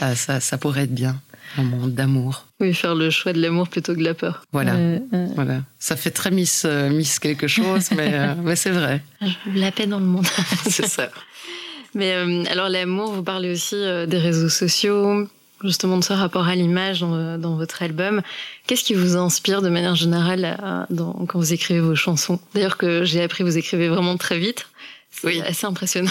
Ah, 0.00 0.14
ça, 0.14 0.40
ça 0.40 0.58
pourrait 0.58 0.84
être 0.84 0.94
bien, 0.94 1.20
un 1.56 1.62
monde 1.62 1.94
d'amour. 1.94 2.46
Oui, 2.60 2.74
faire 2.74 2.94
le 2.94 3.10
choix 3.10 3.32
de 3.32 3.40
l'amour 3.40 3.68
plutôt 3.68 3.94
que 3.94 3.98
de 3.98 4.04
la 4.04 4.14
peur. 4.14 4.42
Voilà, 4.52 4.74
euh, 4.74 4.98
euh... 5.12 5.26
voilà. 5.34 5.60
Ça 5.78 5.96
fait 5.96 6.10
très 6.10 6.30
miss, 6.30 6.64
euh, 6.64 6.90
miss 6.90 7.18
quelque 7.18 7.46
chose, 7.46 7.90
mais, 7.92 8.10
euh, 8.14 8.34
mais 8.42 8.56
c'est 8.56 8.70
vrai. 8.70 9.02
La 9.54 9.70
paix 9.70 9.86
dans 9.86 10.00
le 10.00 10.06
monde. 10.06 10.26
c'est 10.68 10.86
ça. 10.86 11.10
Mais 11.94 12.12
alors 12.50 12.68
l'amour, 12.68 13.12
vous 13.12 13.22
parlez 13.22 13.52
aussi 13.52 13.76
des 13.76 14.18
réseaux 14.18 14.48
sociaux, 14.48 15.28
justement 15.62 15.96
de 15.96 16.02
ce 16.02 16.12
rapport 16.12 16.48
à 16.48 16.56
l'image 16.56 17.00
dans, 17.00 17.38
dans, 17.38 17.54
votre 17.54 17.84
album. 17.84 18.20
Qu'est-ce 18.66 18.82
qui 18.82 18.94
vous 18.94 19.16
inspire 19.16 19.62
de 19.62 19.68
manière 19.68 19.94
générale 19.94 20.86
dans, 20.90 21.12
quand 21.28 21.38
vous 21.38 21.52
écrivez 21.52 21.78
vos 21.78 21.94
chansons? 21.94 22.40
D'ailleurs 22.52 22.78
que 22.78 23.04
j'ai 23.04 23.22
appris, 23.22 23.44
vous 23.44 23.56
écrivez 23.58 23.88
vraiment 23.88 24.16
très 24.16 24.40
vite. 24.40 24.66
Oui, 25.22 25.40
assez 25.40 25.66
impressionnant. 25.66 26.10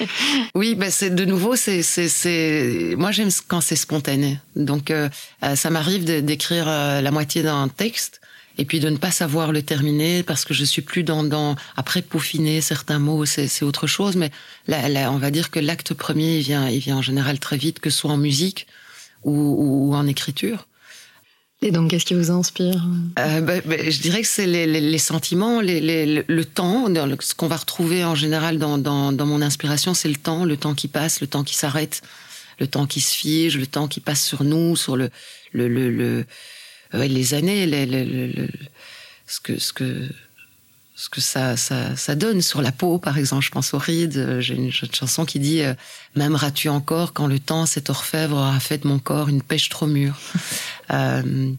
oui, 0.54 0.74
bah 0.74 0.90
c'est 0.90 1.10
de 1.10 1.24
nouveau, 1.24 1.54
c'est 1.56 1.82
c'est 1.82 2.94
moi 2.96 3.10
j'aime 3.10 3.30
quand 3.46 3.60
c'est 3.60 3.76
spontané. 3.76 4.38
Donc 4.56 4.90
euh, 4.90 5.08
euh, 5.44 5.54
ça 5.54 5.70
m'arrive 5.70 6.04
d'écrire 6.04 6.66
euh, 6.68 7.00
la 7.00 7.10
moitié 7.10 7.42
d'un 7.42 7.68
texte 7.68 8.20
et 8.56 8.64
puis 8.64 8.80
de 8.80 8.88
ne 8.88 8.96
pas 8.96 9.10
savoir 9.10 9.52
le 9.52 9.62
terminer 9.62 10.22
parce 10.22 10.44
que 10.44 10.54
je 10.54 10.64
suis 10.64 10.82
plus 10.82 11.04
dans 11.04 11.22
dans 11.22 11.56
après 11.76 12.02
peaufiner 12.02 12.60
certains 12.60 12.98
mots, 12.98 13.24
c'est 13.26 13.62
autre 13.62 13.86
chose. 13.86 14.16
Mais 14.16 14.30
là, 14.66 15.12
on 15.12 15.18
va 15.18 15.30
dire 15.30 15.50
que 15.50 15.60
l'acte 15.60 15.94
premier 15.94 16.38
il 16.38 16.42
vient 16.42 16.68
il 16.68 16.80
vient 16.80 16.96
en 16.96 17.02
général 17.02 17.38
très 17.38 17.56
vite, 17.56 17.80
que 17.80 17.90
ce 17.90 17.98
soit 17.98 18.12
en 18.12 18.18
musique 18.18 18.66
ou, 19.24 19.90
ou 19.90 19.94
en 19.94 20.06
écriture. 20.06 20.67
Et 21.60 21.72
donc, 21.72 21.90
qu'est-ce 21.90 22.04
qui 22.04 22.14
vous 22.14 22.30
inspire 22.30 22.86
euh, 23.18 23.40
bah, 23.40 23.60
bah, 23.64 23.90
Je 23.90 24.00
dirais 24.00 24.22
que 24.22 24.28
c'est 24.28 24.46
les, 24.46 24.98
sentiments, 24.98 25.60
le 25.60 26.42
temps. 26.44 26.86
Ce 27.20 27.34
qu'on 27.34 27.48
va 27.48 27.56
retrouver 27.56 28.04
en 28.04 28.14
général 28.14 28.58
dans, 28.58 28.78
mon 28.78 29.42
inspiration, 29.42 29.92
c'est 29.92 30.08
le 30.08 30.16
temps, 30.16 30.44
le 30.44 30.56
temps 30.56 30.74
qui 30.74 30.86
passe, 30.86 31.20
le 31.20 31.26
temps 31.26 31.42
qui 31.42 31.56
s'arrête, 31.56 32.02
le 32.60 32.68
temps 32.68 32.86
qui 32.86 33.00
se 33.00 33.14
fige, 33.14 33.58
le 33.58 33.66
temps 33.66 33.88
qui 33.88 34.00
passe 34.00 34.24
sur 34.24 34.44
nous, 34.44 34.76
sur 34.76 34.96
le, 34.96 35.10
le 35.52 36.24
les 36.92 37.34
années, 37.34 37.66
ce 39.26 39.40
que 39.72 40.08
ce 40.98 41.08
que 41.08 41.20
ça, 41.20 41.56
ça, 41.56 41.94
ça, 41.94 42.16
donne 42.16 42.42
sur 42.42 42.60
la 42.60 42.72
peau, 42.72 42.98
par 42.98 43.18
exemple. 43.18 43.44
Je 43.44 43.50
pense 43.52 43.72
aux 43.72 43.78
rides. 43.78 44.40
J'ai 44.40 44.56
une, 44.56 44.72
chanson 44.72 45.24
qui 45.24 45.38
dit 45.38 45.62
euh, 45.62 45.72
M'aimeras-tu 46.16 46.68
encore 46.68 47.12
quand 47.12 47.28
le 47.28 47.38
temps, 47.38 47.66
cet 47.66 47.88
orfèvre, 47.88 48.36
aura 48.36 48.58
fait 48.58 48.78
de 48.78 48.88
mon 48.88 48.98
corps 48.98 49.28
une 49.28 49.40
pêche 49.40 49.68
trop 49.68 49.86
mûre? 49.86 50.18
Euh, 50.90 51.52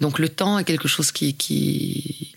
Donc 0.00 0.18
le 0.18 0.30
temps 0.30 0.58
est 0.58 0.64
quelque 0.64 0.88
chose 0.88 1.12
qui, 1.12 1.34
qui, 1.34 2.34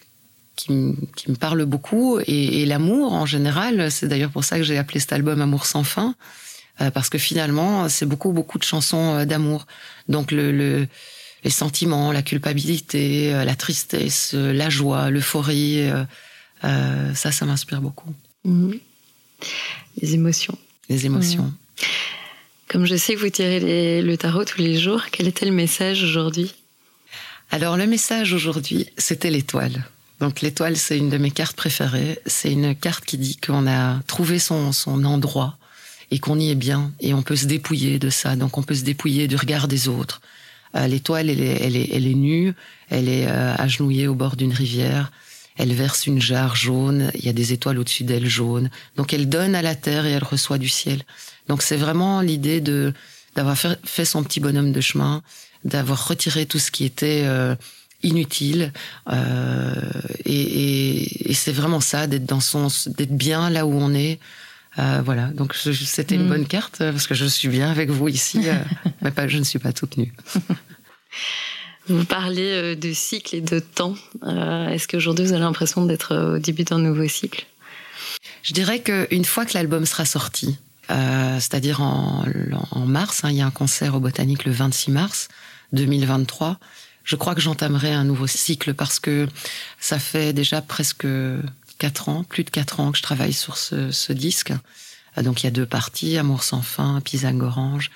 qui, 0.57 0.73
me 0.73 1.35
parle 1.39 1.63
beaucoup. 1.63 2.19
Et, 2.27 2.65
l'amour, 2.65 3.13
en 3.13 3.25
général, 3.25 3.89
c'est 3.89 4.09
d'ailleurs 4.09 4.29
pour 4.29 4.43
ça 4.43 4.57
que 4.57 4.63
j'ai 4.63 4.77
appelé 4.77 4.99
cet 4.99 5.13
album 5.13 5.39
Amour 5.39 5.65
sans 5.65 5.85
fin. 5.85 6.15
Euh, 6.81 6.91
parce 6.91 7.07
que 7.07 7.17
finalement, 7.17 7.87
c'est 7.87 8.05
beaucoup, 8.05 8.33
beaucoup 8.33 8.59
de 8.59 8.65
chansons 8.65 9.19
euh, 9.19 9.25
d'amour. 9.25 9.65
Donc 10.09 10.33
le, 10.33 10.51
le 10.51 10.87
les 11.45 11.49
sentiments, 11.49 12.11
la 12.11 12.23
culpabilité, 12.23 13.31
la 13.31 13.55
tristesse, 13.55 14.33
la 14.33 14.69
joie, 14.69 15.09
l'euphorie, 15.09 15.89
euh, 16.63 17.13
ça, 17.13 17.31
ça 17.31 17.45
m'inspire 17.45 17.81
beaucoup. 17.81 18.13
Mhm. 18.45 18.79
Les 20.01 20.13
émotions. 20.13 20.57
Les 20.89 21.05
émotions. 21.05 21.53
Comme 22.67 22.85
je 22.85 22.95
sais 22.95 23.15
que 23.15 23.19
vous 23.19 23.29
tirez 23.29 24.01
le 24.01 24.17
tarot 24.17 24.45
tous 24.45 24.59
les 24.59 24.77
jours, 24.79 25.03
quel 25.11 25.27
était 25.27 25.45
le 25.45 25.51
message 25.51 26.03
aujourd'hui? 26.03 26.53
Alors, 27.51 27.77
le 27.77 27.85
message 27.85 28.33
aujourd'hui, 28.33 28.87
c'était 28.97 29.29
l'étoile. 29.29 29.85
Donc, 30.19 30.41
l'étoile, 30.41 30.77
c'est 30.77 30.97
une 30.97 31.09
de 31.09 31.17
mes 31.17 31.31
cartes 31.31 31.55
préférées. 31.55 32.19
C'est 32.25 32.51
une 32.51 32.73
carte 32.75 33.05
qui 33.05 33.17
dit 33.17 33.37
qu'on 33.37 33.67
a 33.67 33.99
trouvé 34.07 34.39
son, 34.39 34.71
son 34.71 35.03
endroit 35.03 35.57
et 36.11 36.19
qu'on 36.19 36.39
y 36.39 36.49
est 36.49 36.55
bien 36.55 36.91
et 36.99 37.13
on 37.13 37.21
peut 37.21 37.35
se 37.35 37.45
dépouiller 37.45 37.99
de 37.99 38.09
ça. 38.09 38.35
Donc, 38.35 38.57
on 38.57 38.63
peut 38.63 38.75
se 38.75 38.83
dépouiller 38.83 39.27
du 39.27 39.35
regard 39.35 39.67
des 39.67 39.87
autres. 39.87 40.21
Euh, 40.75 40.87
l'étoile, 40.87 41.29
elle 41.29 41.41
est, 41.41 41.61
elle, 41.61 41.75
est, 41.75 41.89
elle 41.91 42.07
est 42.07 42.15
nue, 42.15 42.53
elle 42.89 43.07
est 43.07 43.27
euh, 43.27 43.53
agenouillée 43.55 44.07
au 44.07 44.15
bord 44.15 44.35
d'une 44.35 44.53
rivière 44.53 45.11
elle 45.57 45.73
verse 45.73 46.07
une 46.07 46.21
jarre 46.21 46.55
jaune, 46.55 47.11
il 47.15 47.25
y 47.25 47.29
a 47.29 47.33
des 47.33 47.53
étoiles 47.53 47.79
au-dessus 47.79 48.03
d'elle 48.03 48.27
jaunes. 48.27 48.69
Donc 48.95 49.13
elle 49.13 49.29
donne 49.29 49.55
à 49.55 49.61
la 49.61 49.75
terre 49.75 50.05
et 50.05 50.11
elle 50.11 50.23
reçoit 50.23 50.57
du 50.57 50.69
ciel. 50.69 51.03
Donc 51.47 51.61
c'est 51.61 51.77
vraiment 51.77 52.21
l'idée 52.21 52.61
de 52.61 52.93
d'avoir 53.35 53.57
fait, 53.57 54.05
son 54.05 54.23
petit 54.23 54.39
bonhomme 54.39 54.71
de 54.71 54.81
chemin, 54.81 55.23
d'avoir 55.65 56.07
retiré 56.07 56.45
tout 56.45 56.59
ce 56.59 56.69
qui 56.69 56.85
était 56.85 57.23
euh, 57.25 57.55
inutile. 58.03 58.71
Euh, 59.09 59.73
et, 60.25 61.31
et, 61.31 61.33
c'est 61.33 61.51
vraiment 61.51 61.79
ça, 61.79 62.05
d'être 62.05 62.25
dans 62.25 62.41
son, 62.41 62.67
d'être 62.87 63.17
bien 63.17 63.49
là 63.49 63.65
où 63.65 63.73
on 63.73 63.93
est. 63.93 64.19
Euh, 64.77 65.01
voilà, 65.03 65.27
donc 65.27 65.55
c'était 65.55 66.15
une 66.15 66.25
mm. 66.25 66.29
bonne 66.29 66.47
carte 66.47 66.77
parce 66.79 67.07
que 67.07 67.15
je 67.15 67.25
suis 67.25 67.47
bien 67.47 67.69
avec 67.69 67.89
vous 67.89 68.07
ici, 68.07 68.41
mais 69.01 69.11
pas, 69.11 69.27
je 69.27 69.37
ne 69.37 69.43
suis 69.43 69.59
pas 69.59 69.73
toute 69.73 69.97
nue. 69.97 70.13
Vous 71.87 72.05
parlez 72.05 72.51
euh, 72.51 72.75
de 72.75 72.93
cycle 72.93 73.35
et 73.35 73.41
de 73.41 73.59
temps. 73.59 73.95
Euh, 74.23 74.69
est-ce 74.69 74.87
qu'aujourd'hui 74.87 75.25
vous 75.25 75.33
avez 75.33 75.41
l'impression 75.41 75.85
d'être 75.85 76.13
euh, 76.13 76.35
au 76.35 76.39
début 76.39 76.63
d'un 76.63 76.79
nouveau 76.79 77.07
cycle? 77.07 77.45
Je 78.41 78.53
dirais 78.53 78.79
qu'une 78.81 79.25
fois 79.25 79.45
que 79.45 79.53
l'album 79.53 79.85
sera 79.85 80.05
sorti, 80.05 80.57
c'est-à-dire 80.89 81.81
en, 81.81 82.25
mars, 82.85 83.23
hein, 83.23 83.31
il 83.31 83.37
y 83.37 83.41
a 83.41 83.45
un 83.45 83.51
concert 83.51 83.95
au 83.95 83.99
Botanique 83.99 84.43
le 84.45 84.51
26 84.51 84.91
mars 84.91 85.29
2023, 85.71 86.59
je 87.03 87.15
crois 87.15 87.35
que 87.35 87.41
j'entamerai 87.41 87.93
un 87.93 88.03
nouveau 88.03 88.27
cycle 88.27 88.73
parce 88.73 88.99
que 88.99 89.27
ça 89.79 89.97
fait 89.97 90.33
déjà 90.33 90.61
presque 90.61 91.07
quatre 91.79 92.09
ans, 92.09 92.23
plus 92.25 92.43
de 92.43 92.49
quatre 92.49 92.81
ans 92.81 92.91
que 92.91 92.97
je 92.97 93.03
travaille 93.03 93.33
sur 93.33 93.57
ce, 93.57 93.91
ce 93.91 94.13
disque. 94.13 94.53
Donc 95.17 95.41
il 95.41 95.45
y 95.45 95.47
a 95.47 95.51
deux 95.51 95.65
parties, 95.65 96.17
Amour 96.17 96.43
sans 96.43 96.61
fin, 96.61 96.99
Pisang 97.01 97.41
Orange. 97.41 97.89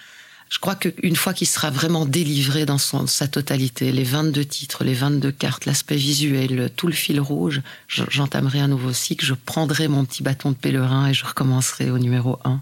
Je 0.50 0.60
crois 0.60 0.76
qu'une 0.76 1.16
fois 1.16 1.34
qu'il 1.34 1.48
sera 1.48 1.70
vraiment 1.70 2.06
délivré 2.06 2.66
dans 2.66 2.78
son, 2.78 3.06
sa 3.06 3.28
totalité, 3.28 3.92
les 3.92 4.04
22 4.04 4.46
titres, 4.46 4.84
les 4.84 4.94
22 4.94 5.32
cartes, 5.32 5.66
l'aspect 5.66 5.98
visuel, 5.98 6.72
tout 6.76 6.88
le 6.88 6.94
fil 6.94 7.20
rouge, 7.20 7.62
j'entamerai 7.88 8.60
un 8.60 8.70
nouveau 8.70 8.94
cycle, 8.94 9.26
je 9.26 9.34
prendrai 9.34 9.88
mon 9.88 10.06
petit 10.06 10.24
bâton 10.24 10.52
de 10.52 10.56
pèlerin 10.56 11.08
et 11.08 11.14
je 11.14 11.26
recommencerai 11.26 11.92
au 11.92 12.00
numéro 12.00 12.40
1. 12.46 12.62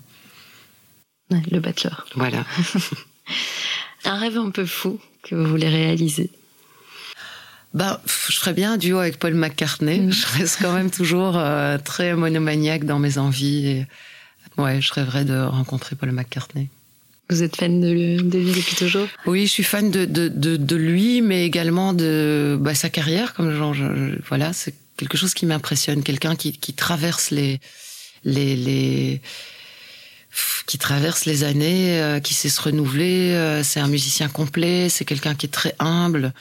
le 1.51 1.59
battleur. 1.59 2.07
Voilà. 2.15 2.45
un 4.05 4.17
rêve 4.17 4.37
un 4.37 4.49
peu 4.49 4.65
fou 4.65 4.99
que 5.23 5.35
vous 5.35 5.47
voulez 5.47 5.69
réaliser 5.69 6.31
bah, 7.75 8.01
je 8.29 8.37
ferais 8.37 8.53
bien 8.53 8.73
un 8.73 8.77
duo 8.77 8.99
avec 8.99 9.19
Paul 9.19 9.33
McCartney. 9.33 9.99
Mm. 9.99 10.11
Je 10.11 10.27
reste 10.37 10.59
quand 10.61 10.71
même 10.71 10.89
toujours 10.89 11.37
euh, 11.37 11.77
très 11.77 12.15
monomaniaque 12.15 12.85
dans 12.85 12.99
mes 12.99 13.17
envies. 13.17 13.67
Et, 13.67 13.87
ouais, 14.57 14.79
je 14.79 14.93
rêverais 14.93 15.25
de 15.25 15.37
rencontrer 15.37 15.97
Paul 15.97 16.11
McCartney. 16.13 16.69
Vous 17.29 17.41
êtes 17.41 17.55
fan 17.55 17.81
de, 17.81 17.89
lui, 17.89 18.17
depuis 18.17 18.75
toujours 18.75 19.07
Oui, 19.25 19.47
je 19.47 19.51
suis 19.51 19.63
fan 19.63 19.89
de, 19.89 20.05
de, 20.05 20.27
de, 20.29 20.75
lui, 20.75 21.21
mais 21.21 21.45
également 21.45 21.93
de 21.93 22.57
bah, 22.59 22.75
sa 22.75 22.89
carrière. 22.89 23.33
Comme 23.33 23.55
genre, 23.55 23.75
voilà, 24.27 24.53
c'est 24.53 24.75
quelque 24.95 25.17
chose 25.17 25.33
qui 25.33 25.45
m'impressionne. 25.45 26.03
Quelqu'un 26.03 26.35
qui, 26.35 26.53
qui 26.53 26.73
traverse 26.73 27.31
les, 27.31 27.59
les, 28.23 28.55
les 28.55 29.21
qui 30.65 30.77
traverse 30.77 31.25
les 31.25 31.43
années, 31.43 32.01
euh, 32.01 32.19
qui 32.19 32.33
sait 32.33 32.49
se 32.49 32.61
renouveler. 32.61 33.31
Euh, 33.33 33.63
c'est 33.63 33.79
un 33.79 33.87
musicien 33.87 34.27
complet. 34.27 34.89
C'est 34.89 35.05
quelqu'un 35.05 35.35
qui 35.35 35.45
est 35.45 35.49
très 35.49 35.75
humble. 35.79 36.33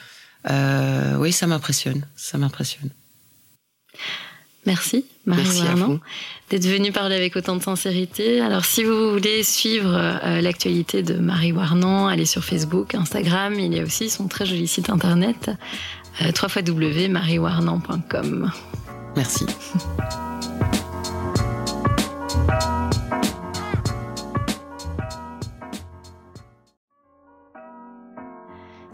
Euh, 0.50 1.16
oui, 1.16 1.32
ça 1.32 1.46
m'impressionne. 1.46 2.06
Ça 2.16 2.38
m'impressionne. 2.38 2.90
Merci, 4.66 5.04
Marie 5.26 5.42
d'être 6.50 6.66
venue 6.66 6.92
parler 6.92 7.16
avec 7.16 7.34
autant 7.36 7.56
de 7.56 7.62
sincérité. 7.62 8.40
Alors, 8.40 8.64
si 8.64 8.84
vous 8.84 9.12
voulez 9.12 9.42
suivre 9.42 9.94
euh, 9.94 10.40
l'actualité 10.40 11.02
de 11.02 11.14
Marie 11.14 11.52
Warnan, 11.52 12.06
allez 12.06 12.26
sur 12.26 12.44
Facebook, 12.44 12.94
Instagram. 12.94 13.54
Il 13.54 13.74
y 13.74 13.80
a 13.80 13.82
aussi 13.82 14.10
son 14.10 14.28
très 14.28 14.46
joli 14.46 14.68
site 14.68 14.90
internet, 14.90 15.50
euh, 16.22 16.30
www.mariewarnan.com. 16.40 18.52
Merci. 19.16 19.46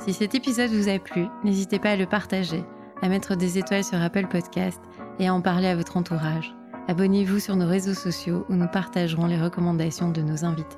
Si 0.07 0.15
cet 0.15 0.35
épisode 0.35 0.71
vous 0.71 0.89
a 0.89 0.99
plu, 0.99 1.27
n'hésitez 1.45 1.79
pas 1.79 1.91
à 1.91 1.97
le 1.97 2.07
partager, 2.07 2.65
à 3.03 3.09
mettre 3.09 3.37
des 3.37 3.59
étoiles 3.59 3.85
sur 3.85 4.01
Apple 4.01 4.29
Podcast 4.29 4.81
et 5.21 5.29
à 5.29 5.35
en 5.35 5.41
parler 5.41 5.69
à 5.69 5.77
votre 5.77 5.97
entourage. 5.97 6.53
Abonnez-vous 6.89 7.39
sur 7.39 7.55
nos 7.55 7.69
réseaux 7.69 7.95
sociaux 7.95 8.45
où 8.49 8.55
nous 8.55 8.67
partagerons 8.67 9.27
les 9.27 9.41
recommandations 9.41 10.11
de 10.11 10.23
nos 10.23 10.45
invités. 10.45 10.77